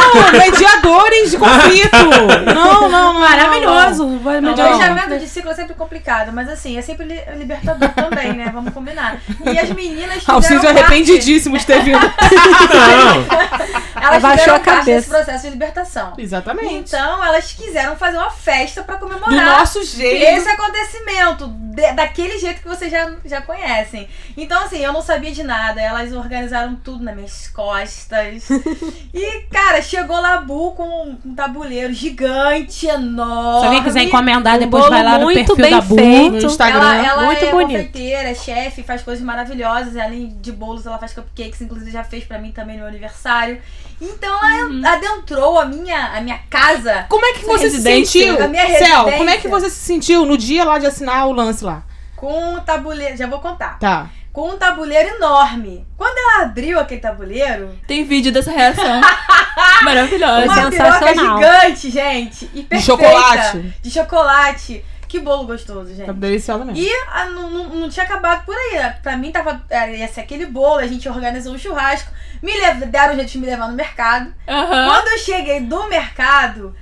[0.08, 2.07] Não, mediadores de conflito!
[2.54, 3.20] Não, não, não.
[3.20, 4.20] Maravilhoso.
[4.20, 7.90] Vai Não, o fechamento de ciclo é sempre complicado, mas assim, é sempre li- libertador
[7.90, 8.50] também, né?
[8.54, 9.20] Vamos combinar.
[9.46, 12.00] E as meninas parte- arrependidíssimo de ter vindo.
[12.00, 13.28] Não.
[14.00, 14.92] Elas Abaixou fizeram a parte cabeça.
[14.92, 16.14] desse processo de libertação.
[16.18, 16.74] Exatamente.
[16.76, 20.24] Então, elas quiseram fazer uma festa pra comemorar Do nosso jeito.
[20.24, 24.08] esse acontecimento de- daquele jeito que vocês já, já conhecem.
[24.38, 25.82] Então, assim, eu não sabia de nada.
[25.82, 28.48] Elas organizaram tudo nas minhas costas.
[29.14, 33.60] e, cara, chegou lá a Bu com um tabuleiro gigante, enorme.
[33.60, 35.96] Se alguém quiser encomendar, depois vai lá no perfil bem da Bu.
[35.96, 36.32] feito.
[36.32, 36.80] No Instagram.
[36.80, 37.78] Ela, ela muito é bonito.
[37.78, 39.96] confeiteira, é chefe, faz coisas maravilhosas.
[39.98, 41.62] Além de bolos, ela faz cupcakes.
[41.62, 43.60] Inclusive, já fez pra mim também no meu aniversário.
[44.00, 47.06] Então, ela adentrou a minha, a minha casa.
[47.10, 48.44] Como é que você se sentiu?
[48.44, 51.32] A minha Céu, como é que você se sentiu no dia lá de assinar o
[51.32, 51.84] lance lá?
[52.16, 53.18] Com um tabuleiro.
[53.18, 53.80] Já vou contar.
[53.80, 54.10] Tá.
[54.38, 55.84] Com um tabuleiro enorme.
[55.98, 59.02] Quando ela abriu aquele tabuleiro, Tem vídeo dessa reação.
[59.82, 60.46] Maravilhosa.
[60.46, 62.46] uma piroca gigante, gente.
[62.54, 62.86] E perfeita.
[62.86, 63.74] chocolate.
[63.82, 64.86] De chocolate.
[65.08, 66.06] Que bolo gostoso, gente.
[66.06, 66.80] Tá deliciosa mesmo.
[66.80, 68.76] E ah, não, não, não tinha acabado por aí.
[68.76, 68.96] né?
[69.02, 69.60] Pra mim tava.
[69.72, 72.12] era- ia ser aquele bolo, a gente organizou um churrasco.
[72.44, 74.32] Me lev- deram um jeito de me levar no mercado.
[74.48, 74.86] Aham.
[74.88, 76.76] Quando eu cheguei do mercado,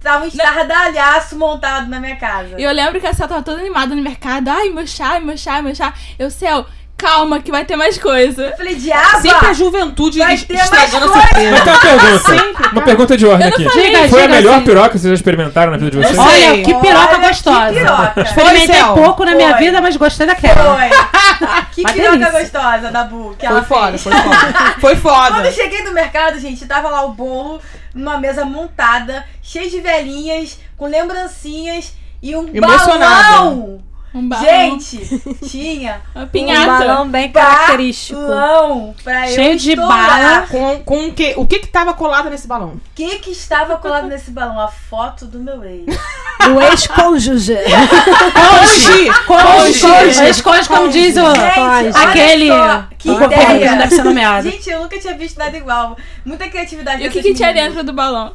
[0.00, 2.54] tava um estardalhaço montado na minha casa.
[2.56, 4.46] E eu lembro que a Cel tava toda animada no mercado.
[4.48, 5.92] Ai, meu chá, meu chá, meu chá.
[6.18, 6.66] Eu, Cel,
[7.00, 8.46] calma que vai ter mais coisa.
[8.46, 9.20] Eu falei, diabo!
[9.22, 11.20] Sempre a juventude Vai ter mais estragando a coisa.
[11.26, 11.50] surpresa.
[11.50, 12.18] Mas tem uma pergunta.
[12.18, 13.64] Sempre, Uma pergunta de ordem aqui.
[13.64, 14.08] falei.
[14.08, 14.64] Foi a diga melhor assim.
[14.64, 16.18] piroca que vocês já experimentaram na vida de vocês?
[16.18, 17.66] Olha, que piroca Olha, gostosa.
[17.72, 18.20] que piroca.
[18.22, 19.58] Experimentei Foi, pouco na minha Foi.
[19.58, 20.76] vida, mas gostei daquela.
[20.76, 20.90] Foi!
[21.72, 22.40] que Uma piroca delícia.
[22.40, 24.02] gostosa da Bu que Foi ela foda, fez.
[24.02, 24.74] foi foda.
[24.80, 25.48] Foi Quando foda.
[25.48, 27.60] eu cheguei do mercado, gente, tava lá o bolo
[27.94, 33.32] numa mesa montada, cheio de velhinhas, com lembrancinhas e um Emocionada.
[33.36, 33.80] balão.
[34.12, 34.44] Um balão.
[34.44, 36.66] Gente, tinha Um pinhata.
[36.66, 38.20] balão bem característico.
[38.20, 40.46] balão pra eu Cheio de bala.
[40.48, 41.34] Com, com o que?
[41.36, 42.70] O que que tava colado nesse balão?
[42.70, 44.58] O que que estava colado nesse balão?
[44.58, 45.84] A foto do meu ex.
[46.40, 47.54] Do ex-cônjuge.
[47.54, 49.10] Conge!
[49.26, 50.28] Conge, Conge!
[50.30, 51.34] Esconde, como diz o...
[51.34, 52.48] Gente, Aquele...
[52.48, 53.70] só, que o que ideia.
[53.72, 54.50] não deve ser nomeado.
[54.50, 55.96] Gente, eu nunca tinha visto nada igual.
[56.24, 57.68] Muita criatividade E o que, que tinha meninas.
[57.70, 58.32] dentro do balão?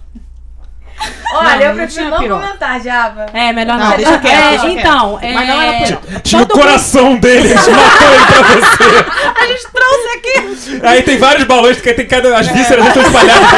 [1.33, 2.41] Olha, Não, eu prefiro não piroca.
[2.45, 3.25] comentar, Diaba.
[3.33, 3.97] É, melhor Não, não.
[3.97, 5.33] deixa quieto, É, deixa então, é...
[5.33, 6.19] Mas não era piroca.
[6.21, 9.41] Tinha o coração dele, eles matou ele pra você.
[9.41, 10.79] A gente trouxe aqui.
[10.87, 12.37] Aí tem vários balões, que tem cada.
[12.37, 13.49] As vísceras estão espalhadas.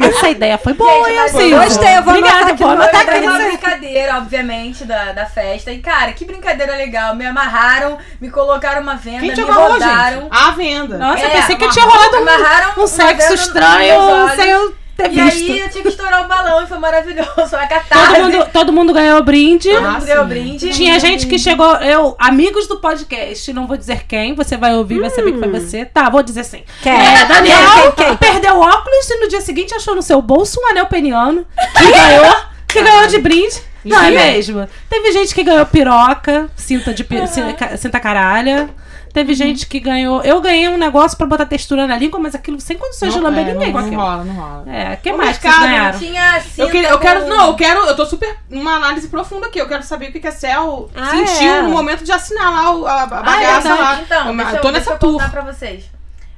[0.00, 1.56] Essa ideia foi boa, Gente, Alciso?
[1.56, 3.18] gostei, eu vou Obrigada, anotar aqui vou anotar aqui.
[3.26, 5.70] uma brincadeira, obviamente, da, da festa.
[5.72, 7.14] E, cara, que brincadeira legal.
[7.14, 10.20] Me amarraram, me colocaram uma venda, Quem te me amarrou, rodaram.
[10.22, 10.28] gente?
[10.30, 10.98] À venda.
[10.98, 15.12] Nossa, eu É, pensei que tinha rolado um, amarraram um sexo estranho sem eu ter
[15.12, 15.52] E visto.
[15.52, 17.54] aí eu tinha que estourar o balão e foi maravilhoso.
[17.56, 18.14] A catarse.
[18.14, 19.70] Todo mundo, todo mundo ganhou brinde.
[19.70, 20.70] Todo mundo ganhou brinde.
[20.70, 25.00] Tinha gente que chegou, eu, amigos do podcast, não vou dizer quem, você vai ouvir,
[25.00, 25.84] vai saber que foi você.
[25.84, 26.62] Tá, vou dizer sim.
[26.82, 26.92] Quem?
[26.92, 30.70] É, Daniel Quem, quem, perdeu óculos e no dia seguinte achou no seu bolso um
[30.70, 32.34] anel peniano que ganhou,
[32.66, 33.60] que ganhou de brinde.
[33.84, 34.66] Não é mesmo?
[34.90, 38.68] Teve gente que ganhou piroca, cinta de cinta, cinta caralha.
[39.16, 40.20] Teve gente que ganhou.
[40.22, 43.30] Eu ganhei um negócio pra botar textura na língua, mas aquilo sem condições de Não,
[43.30, 44.64] lamber é, ninguém não, não rola, não rola.
[44.70, 45.98] É, que O mais que vocês?
[45.98, 49.08] Tinha cinta Eu, queria, eu com- quero, não, eu quero, eu tô super numa análise
[49.08, 49.58] profunda aqui.
[49.58, 51.62] Eu quero saber o que, que a Cel Ah, sentiu é.
[51.62, 53.80] no momento de assinar lá o- a, a é bagaça verdade.
[53.80, 54.00] lá.
[54.02, 55.12] Então, eu, deixa eu eu, tô deixa nessa eu tour.
[55.12, 55.90] contar pra vocês.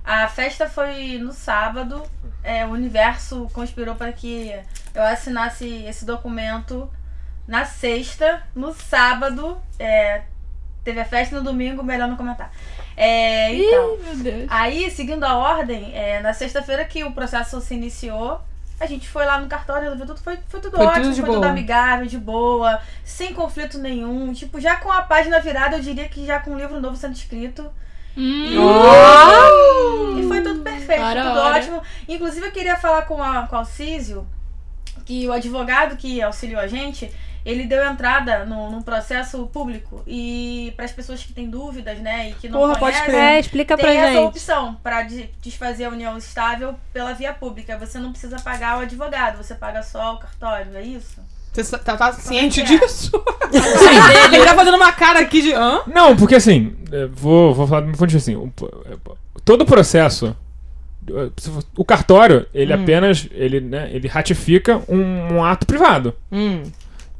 [0.04, 2.00] A festa foi no sábado.
[2.44, 4.54] É, o universo conspirou para que
[4.94, 6.88] eu assinasse esse documento
[7.48, 8.40] na sexta.
[8.54, 10.22] No sábado, é,
[10.84, 12.50] teve a festa no domingo, melhor não comentar.
[12.96, 14.46] É, então, Ih, meu Deus.
[14.50, 18.40] aí, seguindo a ordem, é, na sexta-feira que o processo se iniciou,
[18.80, 21.20] a gente foi lá no cartório, resolveu tudo, foi, foi tudo Foi tudo ótimo, de
[21.20, 21.50] foi tudo boa.
[21.50, 24.32] amigável, de boa, sem conflito nenhum.
[24.32, 27.14] Tipo, já com a página virada, eu diria que já com um livro novo sendo
[27.14, 27.70] escrito.
[28.16, 30.18] Hum.
[30.18, 31.58] E foi tudo perfeito, Ora, tudo ora.
[31.58, 31.82] ótimo.
[32.08, 34.26] Inclusive, eu queria falar com, a, com o Alcísio,
[35.04, 37.10] que o advogado que auxiliou a gente,
[37.48, 40.02] ele deu entrada no, num processo público.
[40.06, 43.20] E para as pessoas que têm dúvidas, né, e que não Porra, pode conhecem, crer.
[43.20, 44.26] É, explica pra tem essa gente.
[44.26, 45.08] opção para
[45.40, 47.78] desfazer a união estável pela via pública.
[47.78, 51.22] Você não precisa pagar o advogado, você paga só o cartório, é isso?
[51.50, 52.78] Você tá, tá ciente é que é?
[52.78, 53.10] disso?
[54.30, 55.52] Ele tá fazendo uma cara aqui de.
[55.54, 55.80] Hã?
[55.86, 58.52] Não, porque assim, é, vou, vou falar do meu ponto de vista assim.
[58.84, 58.96] é,
[59.42, 60.36] todo o processo.
[61.74, 63.26] O cartório, ele apenas.
[63.32, 66.14] Ele, né, ele ratifica um, um ato privado.
[66.30, 66.62] Hum.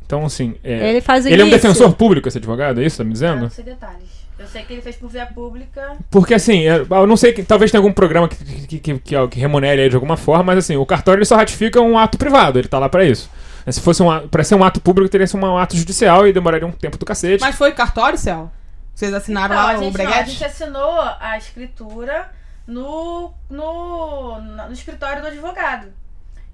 [0.09, 0.55] Então, assim.
[0.64, 3.11] é- Ele faz ele é um defensor público, esse advogado, é isso que tá me
[3.11, 3.42] Eu dizendo?
[3.42, 4.09] não sei detalhes.
[4.38, 5.97] Eu sei que ele fez por via pública.
[6.11, 9.29] Porque assim, é, eu não sei, que- talvez tenha algum programa que, que, que, que,
[9.29, 12.16] que remunere ele de alguma forma, mas assim, o cartório ele só ratifica um ato
[12.16, 13.29] privado, ele tá lá pra isso.
[13.66, 16.27] É, Se fosse um ato, pra ser um ato público, teria ser um ato judicial
[16.27, 17.42] e demoraria um tempo do cacete.
[17.42, 18.51] Mas foi cartório, Cel?
[18.94, 20.31] Vocês assinaram Não, lá a o gente, não, a breguete?
[20.31, 22.31] gente assinou a escritura
[22.66, 25.88] no, no, no escritório do advogado.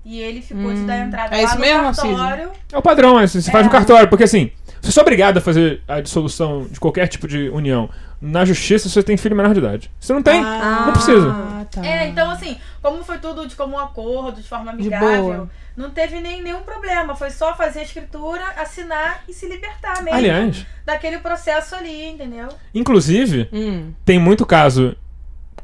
[0.04, 2.50] E ele ficou de dar entrada é lá isso no mesmo, cartório.
[2.72, 4.50] É o padrão, é, se se faz no cartório, porque assim,
[4.82, 7.88] você é obrigado a fazer a dissolução de qualquer tipo de união
[8.20, 9.90] na justiça, você tem filho menor de idade.
[10.00, 11.30] Se não tem, não precisa.
[11.30, 11.84] Ah, tá.
[11.86, 15.50] É, então assim, como foi tudo de comum acordo, de forma De amigável, boa.
[15.76, 17.14] não teve nem, nenhum problema.
[17.14, 20.18] Foi só fazer a escritura, assinar e se libertar mesmo.
[20.18, 22.48] Aliás, Daquele processo ali, entendeu?
[22.74, 23.92] inclusive, Hum.
[24.04, 24.94] tem muito caso,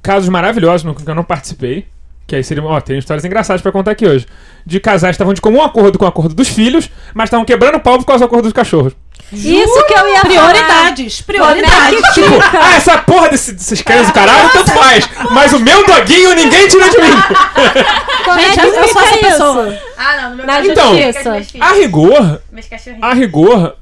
[0.03, 1.87] casos maravilhosos no que eu não participei.
[2.31, 4.25] Que aí seria, ó, tem histórias engraçadas pra contar aqui hoje.
[4.65, 7.75] De casais que estavam de comum acordo com o acordo dos filhos, mas estavam quebrando
[7.75, 8.93] o pau por causa do acordo dos cachorros.
[9.33, 10.53] Isso que eu ia falar.
[10.53, 11.99] Prioridades, prioridades.
[11.99, 15.11] É que Tipo, ah, essa porra desse, desses cães do caralho, tanto faz.
[15.33, 17.11] Mas o meu doguinho ninguém tira de mim.
[18.25, 19.19] Como é que eu sou essa isso?
[19.19, 19.79] pessoa.
[19.99, 20.93] Ah, não, no meu Na caso, Então.
[21.61, 22.43] A rigor,
[23.03, 23.77] a rigor,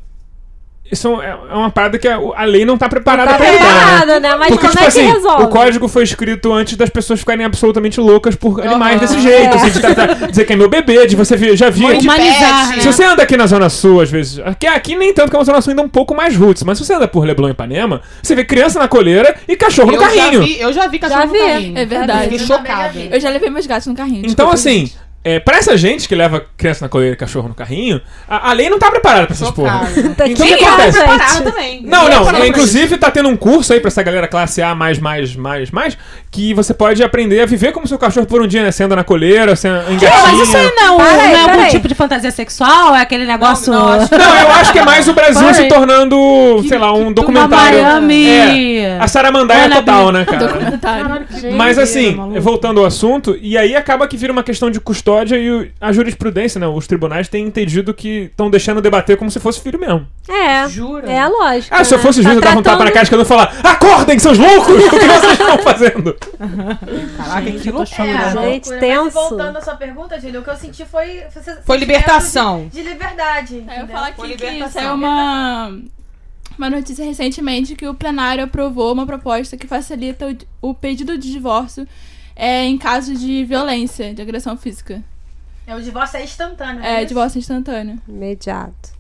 [0.91, 4.07] isso é é uma parada que a, lei não tá preparada Tá pra lidar.
[4.07, 4.21] né?
[4.21, 4.37] né?
[4.37, 5.43] Mas Porque, como tipo é assim, que resolve?
[5.45, 9.01] o código foi escrito antes das pessoas ficarem absolutamente loucas por animais Aham.
[9.01, 9.55] desse jeito.
[9.55, 9.57] É.
[9.57, 12.81] Assim, de tratar- dizer que é meu bebê, de você ver, já de Humanizar, né?
[12.81, 14.39] Se você anda aqui na Zona Sul, às vezes.
[14.41, 16.63] Aqui, aqui nem tanto, que é uma Zona Sul ainda um pouco mais roots.
[16.63, 19.91] Mas se você anda por Leblon e Ipanema, você vê criança na coleira e cachorro
[19.91, 20.43] no Eu já, carrinho.
[20.43, 21.39] vi, eu já vi cachorro Já no vi.
[21.39, 21.79] carrinho.
[21.79, 22.35] É verdade.
[22.35, 23.09] Eu já vi.
[23.13, 24.23] Eu já levei meus gatos no carrinho.
[24.27, 25.08] Então, assim, gente.
[25.25, 28.53] É, pra essa gente que leva criança na coleira e cachorro no carrinho, a, a
[28.53, 29.87] lei não tá preparada pra essas porra.
[29.89, 30.15] Chocada.
[30.15, 31.43] Tá Então o que acontece?
[31.43, 31.83] também.
[31.83, 32.25] Não, não.
[32.25, 35.35] falar pra Inclusive, tá tendo um curso aí pra essa galera classe A, mais, mais,
[35.35, 35.99] mais, mais,
[36.31, 38.71] que você pode aprender a viver como seu cachorro por um dia, né?
[38.81, 40.11] Anda na coleira, você engatinha.
[40.23, 41.71] Mas isso aí não, Para aí, não é algum aí.
[41.71, 42.95] tipo de fantasia sexual?
[42.95, 43.73] É aquele negócio.
[43.73, 46.17] não, acho Não, eu acho que é mais o Brasil se tornando,
[46.69, 47.83] sei lá, um Uma documentário.
[47.83, 48.79] Miami.
[48.79, 50.47] É, a Saramandaia Olha, total, né, cara?
[50.47, 51.27] Documentário.
[51.55, 55.51] Mas assim, voltando ao assunto, e aí acaba que vira uma questão de custódia e
[55.51, 56.67] o- a jurisprudência, né?
[56.67, 60.07] Os tribunais têm entendido que estão deixando debater como se fosse filho mesmo.
[60.29, 60.69] É.
[60.69, 61.11] Jura?
[61.11, 61.75] É a lógica.
[61.75, 62.05] Ah, se eu né?
[62.05, 64.75] fosse juiz, Tá eu dava um tapa na cara e falar: Acordem, seus loucos!
[64.75, 66.15] O que vocês estão fazendo?
[67.17, 68.03] Caraca, que eu tô loucura.
[68.09, 68.79] É, Gente, loucura.
[68.81, 69.05] tenso.
[69.05, 71.23] Mas voltando à sua pergunta, Júlia, o que eu senti foi.
[71.31, 72.69] Foi, Foi libertação.
[72.71, 73.65] De, de liberdade.
[73.67, 74.83] É, eu Foi aqui que libertação.
[74.83, 75.79] saiu uma,
[76.59, 80.27] uma notícia recentemente que o plenário aprovou uma proposta que facilita
[80.61, 81.87] o, o pedido de divórcio
[82.39, 85.03] é, em caso de violência, de agressão física.
[85.67, 86.83] É, o divórcio é instantâneo.
[86.83, 87.09] É, isso?
[87.09, 87.99] divórcio instantâneo.
[88.09, 88.97] Imediato.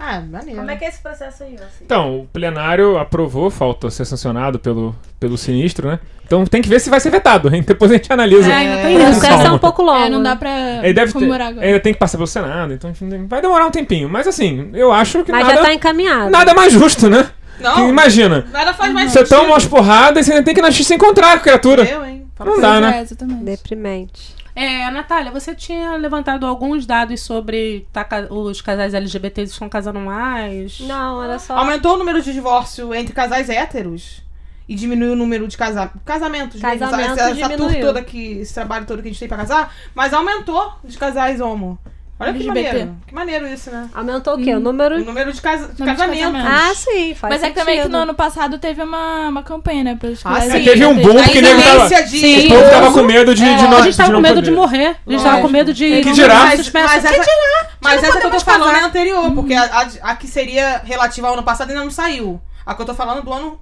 [0.00, 0.58] Ah, maneiro.
[0.60, 1.84] Como é que é esse processo aí, você?
[1.84, 5.98] Então, o plenário aprovou, falta ser sancionado pelo, pelo sinistro, né?
[6.24, 7.64] Então tem que ver se vai ser vetado, hein?
[7.66, 8.52] Depois a gente analisa.
[8.52, 10.04] É, tem O processo é um pouco longo.
[10.04, 10.36] É, não dá né?
[10.36, 10.50] pra
[10.84, 11.44] Ele deve ter, agora.
[11.46, 12.92] ainda tem que passar pelo Senado, então
[13.26, 14.08] vai demorar um tempinho.
[14.08, 16.30] Mas assim, eu acho que Mas nada, já tá encaminhado.
[16.30, 17.30] nada mais justo, né?
[17.60, 20.62] Não, Que imagina, nada faz mais você toma umas porradas e você ainda tem que
[20.62, 21.82] na justiça se encontrar com a criatura.
[21.82, 22.07] Eu, hein?
[22.38, 22.98] Fala Não dá, Pois né?
[22.98, 23.44] É, exatamente.
[23.44, 24.36] Deprimente.
[24.54, 30.80] É, Natália, você tinha levantado alguns dados sobre tá, os casais LGBTs estão casando mais.
[30.80, 31.56] Não, era só.
[31.56, 34.22] Aumentou o número de divórcio entre casais héteros
[34.68, 35.90] e diminuiu o número de casa...
[36.04, 36.60] casamentos.
[36.60, 37.86] Casamento essa, essa tour diminuiu.
[37.86, 41.40] toda que, esse trabalho todo que a gente tem pra casar, mas aumentou de casais
[41.40, 41.78] homo.
[42.20, 42.68] Olha que LGBT.
[42.78, 42.96] maneiro.
[43.06, 43.88] Que maneiro isso, né?
[43.94, 44.52] Aumentou o quê?
[44.52, 45.04] O O número.
[45.04, 45.68] número de, casa...
[45.72, 46.32] de Número de casamentos.
[46.42, 46.70] casamentos.
[46.70, 47.96] Ah, sim, faz Mas é que também que sentido.
[47.96, 49.96] no ano passado teve uma, uma campanha, né?
[50.00, 50.58] Pelos Ah, casais sim.
[50.58, 51.88] É, teve um boom que nego tava.
[51.88, 52.18] de...
[52.18, 52.46] Sim.
[52.46, 54.42] O povo tava com medo de, É, de não a gente tava de com medo
[54.42, 54.96] de morrer.
[55.06, 56.00] A gente tava com medo de.
[56.02, 56.34] Que dirá?
[56.46, 57.68] Mas, mas Que essa, dirá?
[57.80, 61.28] mas essa que eu tô falando é anterior, porque a, a- a que seria relativa
[61.28, 62.40] ao ano passado ainda não saiu.
[62.66, 63.60] A que eu tô falando do ano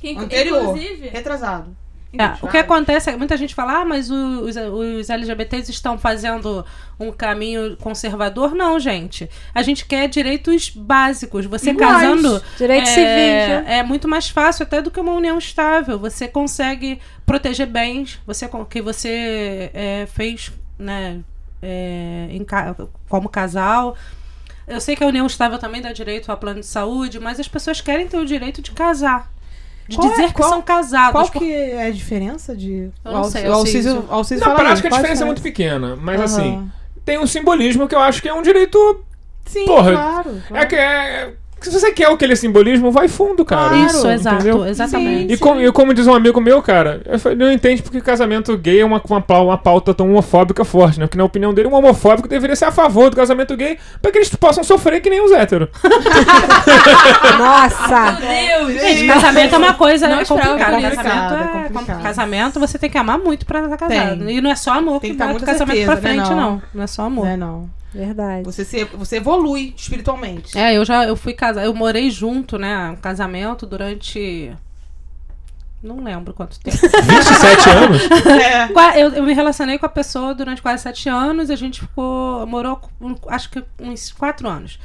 [0.00, 0.62] Que, anterior.
[0.62, 1.76] Inclusive, Retrasado.
[2.12, 5.96] É, o que acontece é que muita gente fala, ah, mas os, os LGBTs estão
[5.96, 6.64] fazendo
[6.98, 8.52] um caminho conservador.
[8.52, 9.30] Não, gente.
[9.54, 11.46] A gente quer direitos básicos.
[11.46, 12.02] Você Iguais.
[12.02, 12.42] casando.
[13.68, 15.98] É, é muito mais fácil até do que uma união estável.
[16.00, 21.20] Você consegue proteger bens você, que você é, fez né,
[21.62, 22.44] é, em
[23.08, 23.96] como casal.
[24.66, 27.46] Eu sei que a união estável também dá direito ao plano de saúde, mas as
[27.46, 29.30] pessoas querem ter o direito de casar.
[29.90, 31.12] De Qual é- dizer que qual- são casados.
[31.12, 32.90] Qual por- que é a diferença de.
[33.04, 34.04] Eu não sei, o Alcísio, Alcísio.
[34.08, 36.24] Alcísio Na prática a diferença é muito pequena, mas Aham.
[36.24, 36.70] assim,
[37.04, 39.04] tem um simbolismo que eu acho que é um direito.
[39.46, 40.42] Sim, Porra, claro.
[40.54, 41.34] É que é.
[41.60, 43.68] Se você quer aquele simbolismo, vai fundo, cara.
[43.68, 45.34] Claro, Isso, exato, exatamente.
[45.34, 48.56] E como, e como diz um amigo meu, cara, eu falei, não entende porque casamento
[48.56, 51.06] gay é uma, uma, uma pauta tão homofóbica forte, né?
[51.06, 54.18] Porque na opinião dele, um homofóbico deveria ser a favor do casamento gay pra que
[54.18, 55.68] eles possam sofrer que nem os héteros.
[57.38, 58.18] Nossa!
[58.70, 60.76] Gente, casamento é uma coisa Não complicada.
[60.76, 60.96] por isso.
[60.96, 61.96] Casamento, É é, complicado.
[61.96, 64.24] com- casamento você tem que amar muito pra estar casado.
[64.24, 64.36] Tem.
[64.36, 66.34] E não é só amor Tem que que bota o casamento certeza, pra frente, né,
[66.34, 66.36] não.
[66.36, 66.62] não?
[66.74, 66.82] não.
[66.82, 67.24] é só amor.
[67.26, 67.79] Não é não.
[67.92, 68.44] Verdade.
[68.44, 70.56] Você, se, você evolui espiritualmente.
[70.56, 74.52] É, eu já eu fui casar, eu morei junto, né, um casamento durante
[75.82, 76.76] não lembro quanto tempo.
[76.78, 78.02] 27 anos?
[78.94, 79.02] É.
[79.02, 82.80] Eu, eu me relacionei com a pessoa durante quase sete anos, a gente ficou morou
[83.00, 84.78] um- acho que uns quatro anos.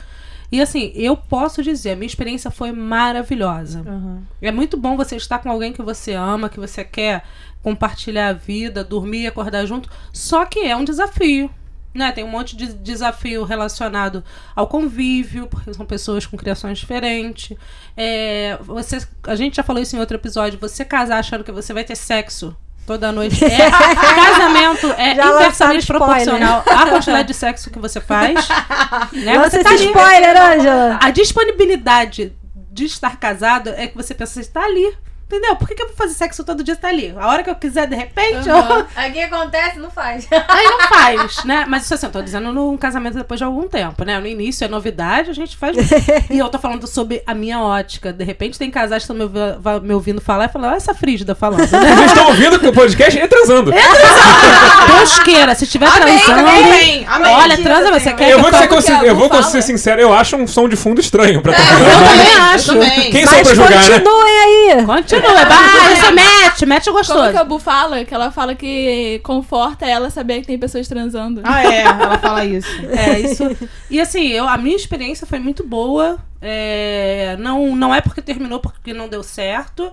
[0.51, 3.79] E assim, eu posso dizer, a minha experiência foi maravilhosa.
[3.85, 4.21] Aham.
[4.41, 7.23] É muito bom você estar com alguém que você ama, que você quer
[7.61, 9.89] compartilhar a vida, dormir e acordar junto.
[10.13, 11.49] Só que é um desafio.
[11.95, 12.11] Né?
[12.11, 14.23] Tem um monte de desafio relacionado
[14.55, 17.57] ao convívio, porque são pessoas com criações diferentes.
[17.95, 20.59] É, você, a gente já falou isso em outro episódio.
[20.59, 23.43] Você casar achando que você vai ter sexo toda noite.
[23.43, 28.47] É, casamento é Já inversamente proporcional à quantidade de sexo que você faz.
[29.11, 29.37] né?
[29.37, 30.99] Lança tá spoiler, Ângela.
[31.01, 32.33] A disponibilidade
[32.71, 34.95] de estar casado é que você pensa, você está ali.
[35.27, 35.55] Entendeu?
[35.55, 37.11] Por que, que eu vou fazer sexo todo dia está ali?
[37.19, 38.85] A hora que eu quiser, de repente, eu- Aham.
[38.95, 39.79] Aí o que acontece?
[39.79, 40.27] Não faz.
[40.31, 41.65] aí não faz, né?
[41.67, 44.19] Mas isso assim, eu tô dizendo num casamento depois de algum tempo, né?
[44.19, 45.75] No início é novidade, a gente faz.
[46.29, 48.13] e eu tô falando sobre a minha ótica.
[48.13, 51.33] De repente tem casais que estão me, me ouvindo falar e falam, olha essa frígida
[51.33, 51.95] falando, né?
[51.95, 53.71] Vocês estão ouvindo que o podcast é transando.
[53.71, 56.47] Deus queira, se estiver Amém, transando.
[56.49, 57.33] amém, amém.
[57.33, 59.61] Olha, transa, você quer Eu que vou, eu ser, que eu vou Bu ser fala?
[59.61, 61.79] sincero, eu acho um som de fundo estranho pra Eu transar.
[61.79, 62.71] também também, acho.
[62.71, 63.11] eu também.
[63.11, 63.99] Quem sou eu Mas pra julgar, né?
[63.99, 64.85] continuem aí.
[65.21, 67.37] Continua, vai, você mete, mete o Como que gostoso.
[67.37, 68.03] a Bu fala?
[68.05, 71.41] Que ela fala que conforta ela saber que tem pessoas transando.
[71.43, 72.67] Ah, é, ela fala isso.
[72.95, 73.43] É, isso.
[73.89, 76.17] E assim, eu, a minha experiência foi muito boa.
[76.41, 79.91] É, não, não é porque terminou porque não deu certo.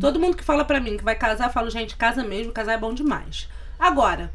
[0.00, 2.72] Todo mundo que fala pra mim que vai casar, eu falo, gente, casa mesmo, casar
[2.72, 3.48] é bom demais.
[3.78, 4.30] Agora,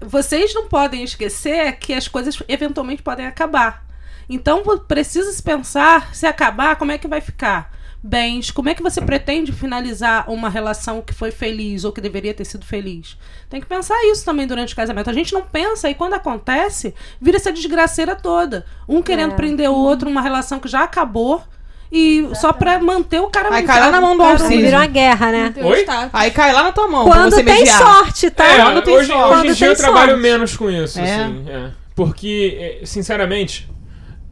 [0.00, 3.84] vocês não podem esquecer que as coisas eventualmente podem acabar.
[4.28, 7.70] Então precisa se pensar, se acabar, como é que vai ficar?
[8.04, 12.34] Bens, como é que você pretende finalizar uma relação que foi feliz ou que deveria
[12.34, 13.16] ter sido feliz?
[13.48, 15.08] Tem que pensar isso também durante o casamento.
[15.08, 18.66] A gente não pensa e quando acontece, vira essa desgraceira toda.
[18.88, 19.36] Um querendo É.
[19.36, 21.44] prender o outro numa relação que já acabou
[21.92, 24.22] e só pra manter o cara Aí cai lá na mão do.
[24.24, 25.54] Aí virou uma guerra, né?
[25.62, 25.86] Oi?
[26.12, 27.78] Aí cai lá na tua mão Quando você tem mediar.
[27.78, 28.46] sorte, tá?
[28.46, 29.34] É, Quando tem hoje, sorte.
[29.38, 30.22] hoje em dia eu trabalho sorte.
[30.22, 31.02] menos com isso, É?
[31.24, 31.44] assim.
[31.48, 31.70] é.
[31.94, 33.70] Porque, é, sinceramente,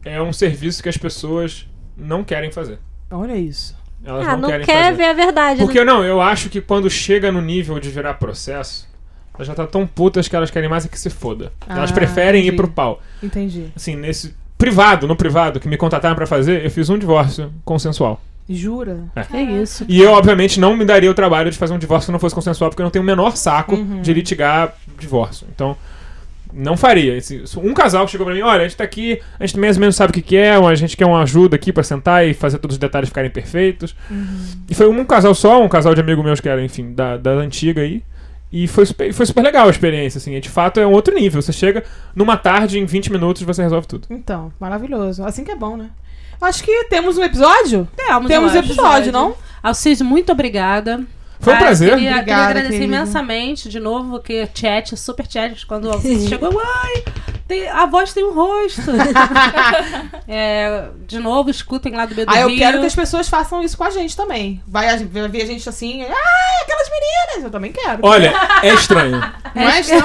[0.03, 2.79] é um serviço que as pessoas não querem fazer.
[3.11, 3.75] Olha isso.
[4.03, 4.97] Elas Ah, não, não querem quer fazer.
[4.97, 5.59] ver a verdade.
[5.59, 5.65] né?
[5.65, 8.87] Porque não, eu acho que quando chega no nível de virar processo,
[9.35, 11.51] elas já tá tão putas que elas querem mais é que se foda.
[11.69, 12.57] elas Ah, preferem ir entendi.
[12.57, 13.01] pro pau.
[13.21, 13.67] Entendi.
[13.75, 18.19] Assim, nesse privado, no privado que me contrataram pra fazer, eu fiz um divórcio consensual.
[18.49, 19.05] Jura?
[19.31, 19.85] É isso.
[19.87, 22.35] E eu, obviamente, não me daria o trabalho de fazer um divórcio que não fosse
[22.35, 24.01] consensual, porque eu não tenho o menor saco Uhum.
[24.01, 25.47] de litigar divórcio.
[25.53, 25.77] Então,
[26.53, 27.17] não faria.
[27.57, 29.81] Um casal que chegou pra mim, olha, a gente tá aqui, a gente mais ou
[29.81, 32.33] menos sabe o que, que é, a gente quer uma ajuda aqui pra sentar e
[32.33, 33.95] fazer todos os detalhes ficarem perfeitos.
[34.69, 37.31] E foi um casal só, um casal de amigo meus que era, enfim, da, da
[37.31, 38.03] antiga aí.
[38.51, 40.37] E foi super, foi super legal a experiência, assim.
[40.39, 41.41] De fato, é um outro nível.
[41.41, 44.07] Você chega numa tarde, em 20 minutos, você resolve tudo.
[44.09, 45.23] Então, maravilhoso.
[45.23, 45.89] Assim que é bom, né?
[46.41, 47.87] Acho que temos um episódio?
[47.95, 48.71] Temos, Temos eu acho.
[48.71, 49.35] episódio, não?
[49.63, 51.01] Alciso, muito obrigada.
[51.41, 51.89] Foi um Ah, prazer.
[51.89, 52.93] Queria, queria Obrigada, agradecer querido.
[52.93, 57.03] imensamente de novo, que chat, super chat, quando Alciso chegou, ai,
[57.47, 58.81] tem- a voz tem um rosto.
[60.27, 62.57] É, de novo, escutem lá do B do Ah, eu Rio.
[62.57, 64.61] quero que as pessoas façam isso com a gente também.
[64.67, 67.43] Vai, ver a gente assim, ah, aquelas meninas.
[67.43, 67.99] Eu também quero.
[68.01, 68.33] Olha,
[68.63, 69.19] é estranho.
[69.53, 70.03] não é estranho?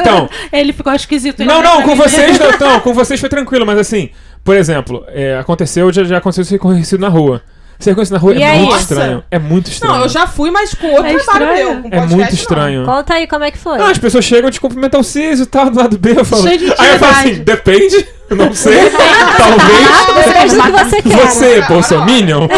[0.00, 1.44] Então, Ele ficou esquisito.
[1.44, 1.96] Não, não, com né?
[1.96, 4.08] vocês não, com vocês foi tranquilo, mas assim,
[4.42, 7.42] por exemplo, é, aconteceu, já, já aconteceu ser reconhecido na rua.
[7.78, 8.58] Ser reconhecido na rua E é aí?
[8.58, 8.82] muito Nossa.
[8.82, 9.24] estranho.
[9.30, 9.94] É muito estranho.
[9.94, 11.56] Não, eu já fui, mas com outro É trabalho estranho.
[11.56, 11.82] meu.
[11.82, 12.34] com É podcast, muito não.
[12.34, 12.84] estranho.
[12.86, 13.78] Conta aí como é que foi.
[13.78, 16.42] Não, as pessoas chegam te cumprimentam o Ciso e tal, do lado B, eu falo.
[16.42, 18.90] Cheio de Aí eu falo assim, depende, não sei,
[19.36, 20.26] talvez.
[20.26, 21.26] Depende do que você quer.
[21.28, 21.66] Você, né?
[21.68, 22.48] Bolsominion?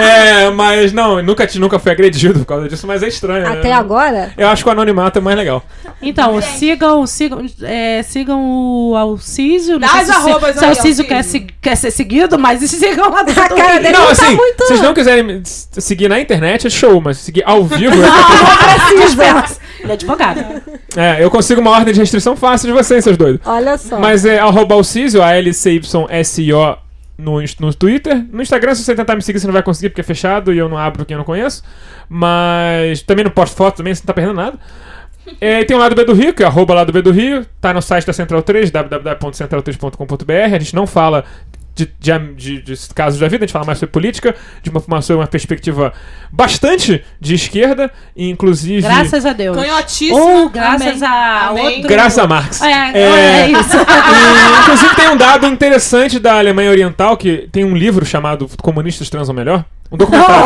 [0.00, 3.46] É, mas não, nunca, te- nunca fui agredido por causa disso, mas é estranho.
[3.46, 3.72] Até né?
[3.72, 4.32] agora?
[4.38, 5.62] Eu acho que o anonimato é mais legal.
[6.00, 9.78] Então, sigam, sigam, é, sigam o Alcísio.
[9.78, 11.40] Não as se, arrobas se o aí, Alcísio quer, Alcísio.
[11.40, 14.36] se- quer ser seguido, mas sigam lá do A cara dele Não, não tá assim,
[14.36, 14.62] muito.
[14.62, 17.96] se vocês não quiserem seguir na internet, é show, mas seguir ao vivo
[19.04, 19.58] Dispersa.
[19.80, 20.40] Ele é advogado.
[20.96, 23.40] é, eu consigo uma ordem de restrição fácil de vocês, seus doidos.
[23.46, 23.98] Olha só.
[23.98, 26.76] Mas é arroba Alcísio, A-L-C-Y-S-I-O
[27.16, 28.24] no, no Twitter.
[28.32, 30.58] No Instagram, se você tentar me seguir, você não vai conseguir porque é fechado e
[30.58, 31.62] eu não abro quem eu não conheço.
[32.08, 34.58] Mas também não posto foto também, você não tá perdendo nada.
[35.40, 37.44] É, e tem o lado B do Rio, que é arroba lado B do Rio.
[37.60, 40.32] Tá no site da Central 3, www.central3.com.br.
[40.54, 41.24] A gente não fala
[41.86, 45.00] de, de, de- de casos da vida, a gente fala mais sobre política, de uma,
[45.00, 45.92] sobre uma perspectiva
[46.32, 48.82] bastante de esquerda, e inclusive.
[48.82, 49.56] Graças a Deus.
[49.56, 50.18] Canhotíssimo.
[50.18, 51.08] Ou graças Amém.
[51.18, 51.64] a Amém.
[51.76, 51.88] outro...
[51.88, 52.60] Graças a Marx.
[52.62, 53.00] É, É,
[53.42, 53.76] é isso.
[53.76, 59.08] E, inclusive tem um dado interessante da Alemanha Oriental, que tem um livro chamado Comunistas
[59.08, 59.64] Transam Melhor.
[59.90, 60.44] Um documentário.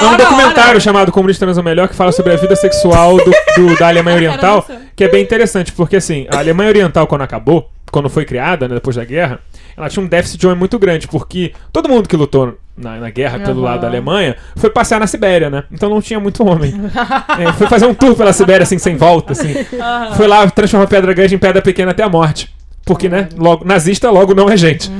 [0.00, 3.76] É um documentário chamado Comunistas Transam Melhor que fala sobre a vida sexual do, do-
[3.78, 8.08] da Alemanha Oriental, que é bem interessante, porque assim, a Alemanha Oriental quando acabou, quando
[8.10, 9.40] foi criada, né, depois da guerra,
[9.76, 13.10] ela tinha um déficit de homem muito grande, porque todo mundo que lutou na, na
[13.10, 15.64] guerra pelo lado da Alemanha foi passear na Sibéria, né?
[15.70, 16.72] Então não tinha muito homem.
[17.38, 19.54] É, foi fazer um tour pela Sibéria, assim, sem volta, assim.
[20.16, 22.54] Foi lá, transformar pedra grande em pedra pequena até a morte.
[22.84, 24.90] Porque, né, logo, nazista logo não é gente.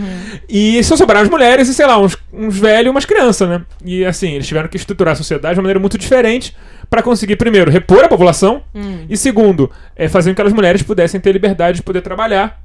[0.49, 3.63] E só sobraram as mulheres e, sei lá, uns, uns velhos e umas crianças, né?
[3.85, 6.55] E assim, eles tiveram que estruturar a sociedade de uma maneira muito diferente
[6.91, 8.63] para conseguir, primeiro, repor a população
[9.09, 12.61] e, segundo, é, fazer com que aquelas mulheres pudessem ter liberdade de poder trabalhar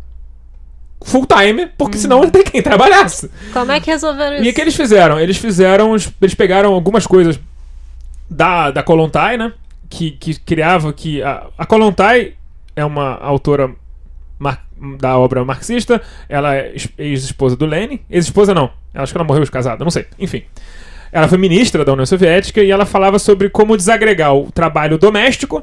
[1.04, 3.30] full time, porque senão não tem quem trabalhasse.
[3.54, 4.46] Como é que resolveram isso?
[4.46, 5.20] E o que eles fizeram?
[5.20, 5.96] Eles fizeram.
[6.22, 7.40] Eles pegaram algumas coisas
[8.30, 9.54] da, da Kolontai, né?
[9.90, 11.22] Que, que criava que.
[11.22, 12.34] A, a Kolontai
[12.76, 13.72] é uma autora
[14.40, 14.66] mar-
[15.00, 16.02] da obra marxista.
[16.30, 18.00] Ela é es- ex-esposa do Lenin.
[18.10, 18.70] Ex-esposa não.
[18.94, 20.06] Acho que ela morreu casada, não sei.
[20.20, 20.44] Enfim.
[21.12, 25.62] Ela foi ministra da União Soviética e ela falava sobre como desagregar o trabalho doméstico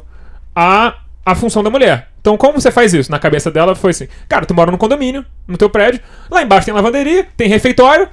[0.54, 2.07] a, a função da mulher.
[2.20, 3.10] Então, como você faz isso?
[3.10, 6.00] Na cabeça dela foi assim: cara, tu mora no condomínio, no teu prédio,
[6.30, 8.08] lá embaixo tem lavanderia, tem refeitório,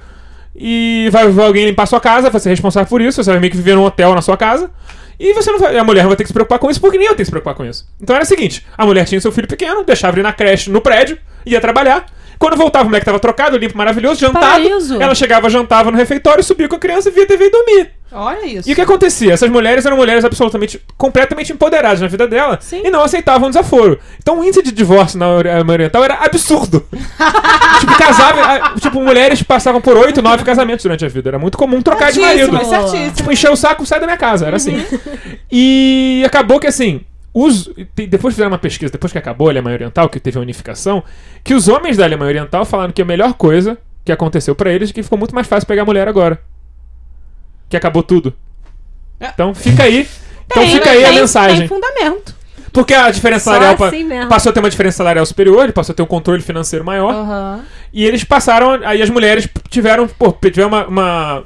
[0.54, 3.50] e vai, vai alguém limpar sua casa, vai ser responsável por isso, você vai meio
[3.50, 4.70] que viver num hotel na sua casa.
[5.18, 6.98] E você não vai, a mulher não vai ter que se preocupar com isso, porque
[6.98, 7.86] nem eu tenho que se preocupar com isso.
[8.00, 10.80] Então era o seguinte: a mulher tinha seu filho pequeno, deixava ele na creche no
[10.80, 12.06] prédio, ia trabalhar.
[12.38, 14.44] Quando voltava, o moleque tava trocado, limpo, maravilhoso, jantado.
[14.44, 15.00] Paraíso.
[15.00, 17.90] Ela chegava, jantava no refeitório, subia com a criança, via TV e dormia.
[18.12, 18.68] Olha isso.
[18.68, 19.32] E o que acontecia?
[19.32, 22.82] Essas mulheres eram mulheres absolutamente, completamente empoderadas na vida dela Sim.
[22.84, 23.98] e não aceitavam desaforo.
[24.18, 26.86] Então o índice de divórcio na Alemanha Oriental era absurdo.
[27.80, 31.30] tipo, casava, tipo, mulheres passavam por oito, nove casamentos durante a vida.
[31.30, 32.70] Era muito comum trocar de Certíssimo, marido.
[32.70, 33.10] certíssimo.
[33.12, 34.46] Tipo, encher o saco, sai da minha casa.
[34.46, 34.84] Era assim.
[35.50, 37.00] E acabou que assim.
[37.38, 41.04] Os, depois fizeram uma pesquisa, depois que acabou a Alemanha Oriental, que teve a unificação,
[41.44, 44.88] que os homens da Alemanha Oriental falaram que a melhor coisa que aconteceu pra eles
[44.88, 46.40] é que ficou muito mais fácil pegar mulher agora.
[47.68, 48.32] Que acabou tudo.
[49.20, 49.26] É.
[49.28, 50.08] Então fica aí.
[50.46, 51.58] Então Tem, fica aí a tem- mensagem.
[51.58, 52.34] Tem fundamento.
[52.72, 55.96] Porque a diferença salarial assim passou a ter uma diferença salarial superior, ele passou a
[55.96, 57.12] ter um controle financeiro maior.
[57.14, 57.64] Aham.
[57.92, 58.80] E eles passaram.
[58.84, 60.08] Aí as mulheres tiveram.
[60.08, 60.86] Pô, tiveram uma.
[60.86, 61.44] uma,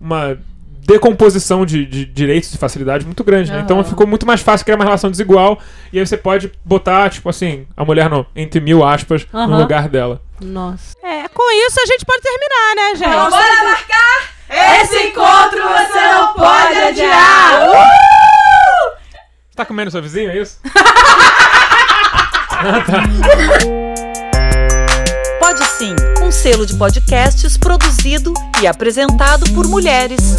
[0.00, 0.38] uma
[0.88, 3.60] decomposição de, de direitos e facilidades muito grande, né?
[3.60, 5.58] Então ficou muito mais fácil criar uma relação desigual.
[5.92, 9.58] E aí você pode botar, tipo assim, a mulher no, entre mil aspas no Aham.
[9.58, 10.22] lugar dela.
[10.40, 10.96] Nossa.
[11.02, 13.10] É, com isso a gente pode terminar, né, gente?
[13.10, 14.30] Então, bora marcar
[14.80, 17.60] esse encontro, você não pode adiar!
[19.50, 20.58] Você tá comendo seu vizinho, é isso?
[25.38, 25.94] Pode Sim,
[26.28, 30.36] um selo de podcasts produzido e apresentado por mulheres.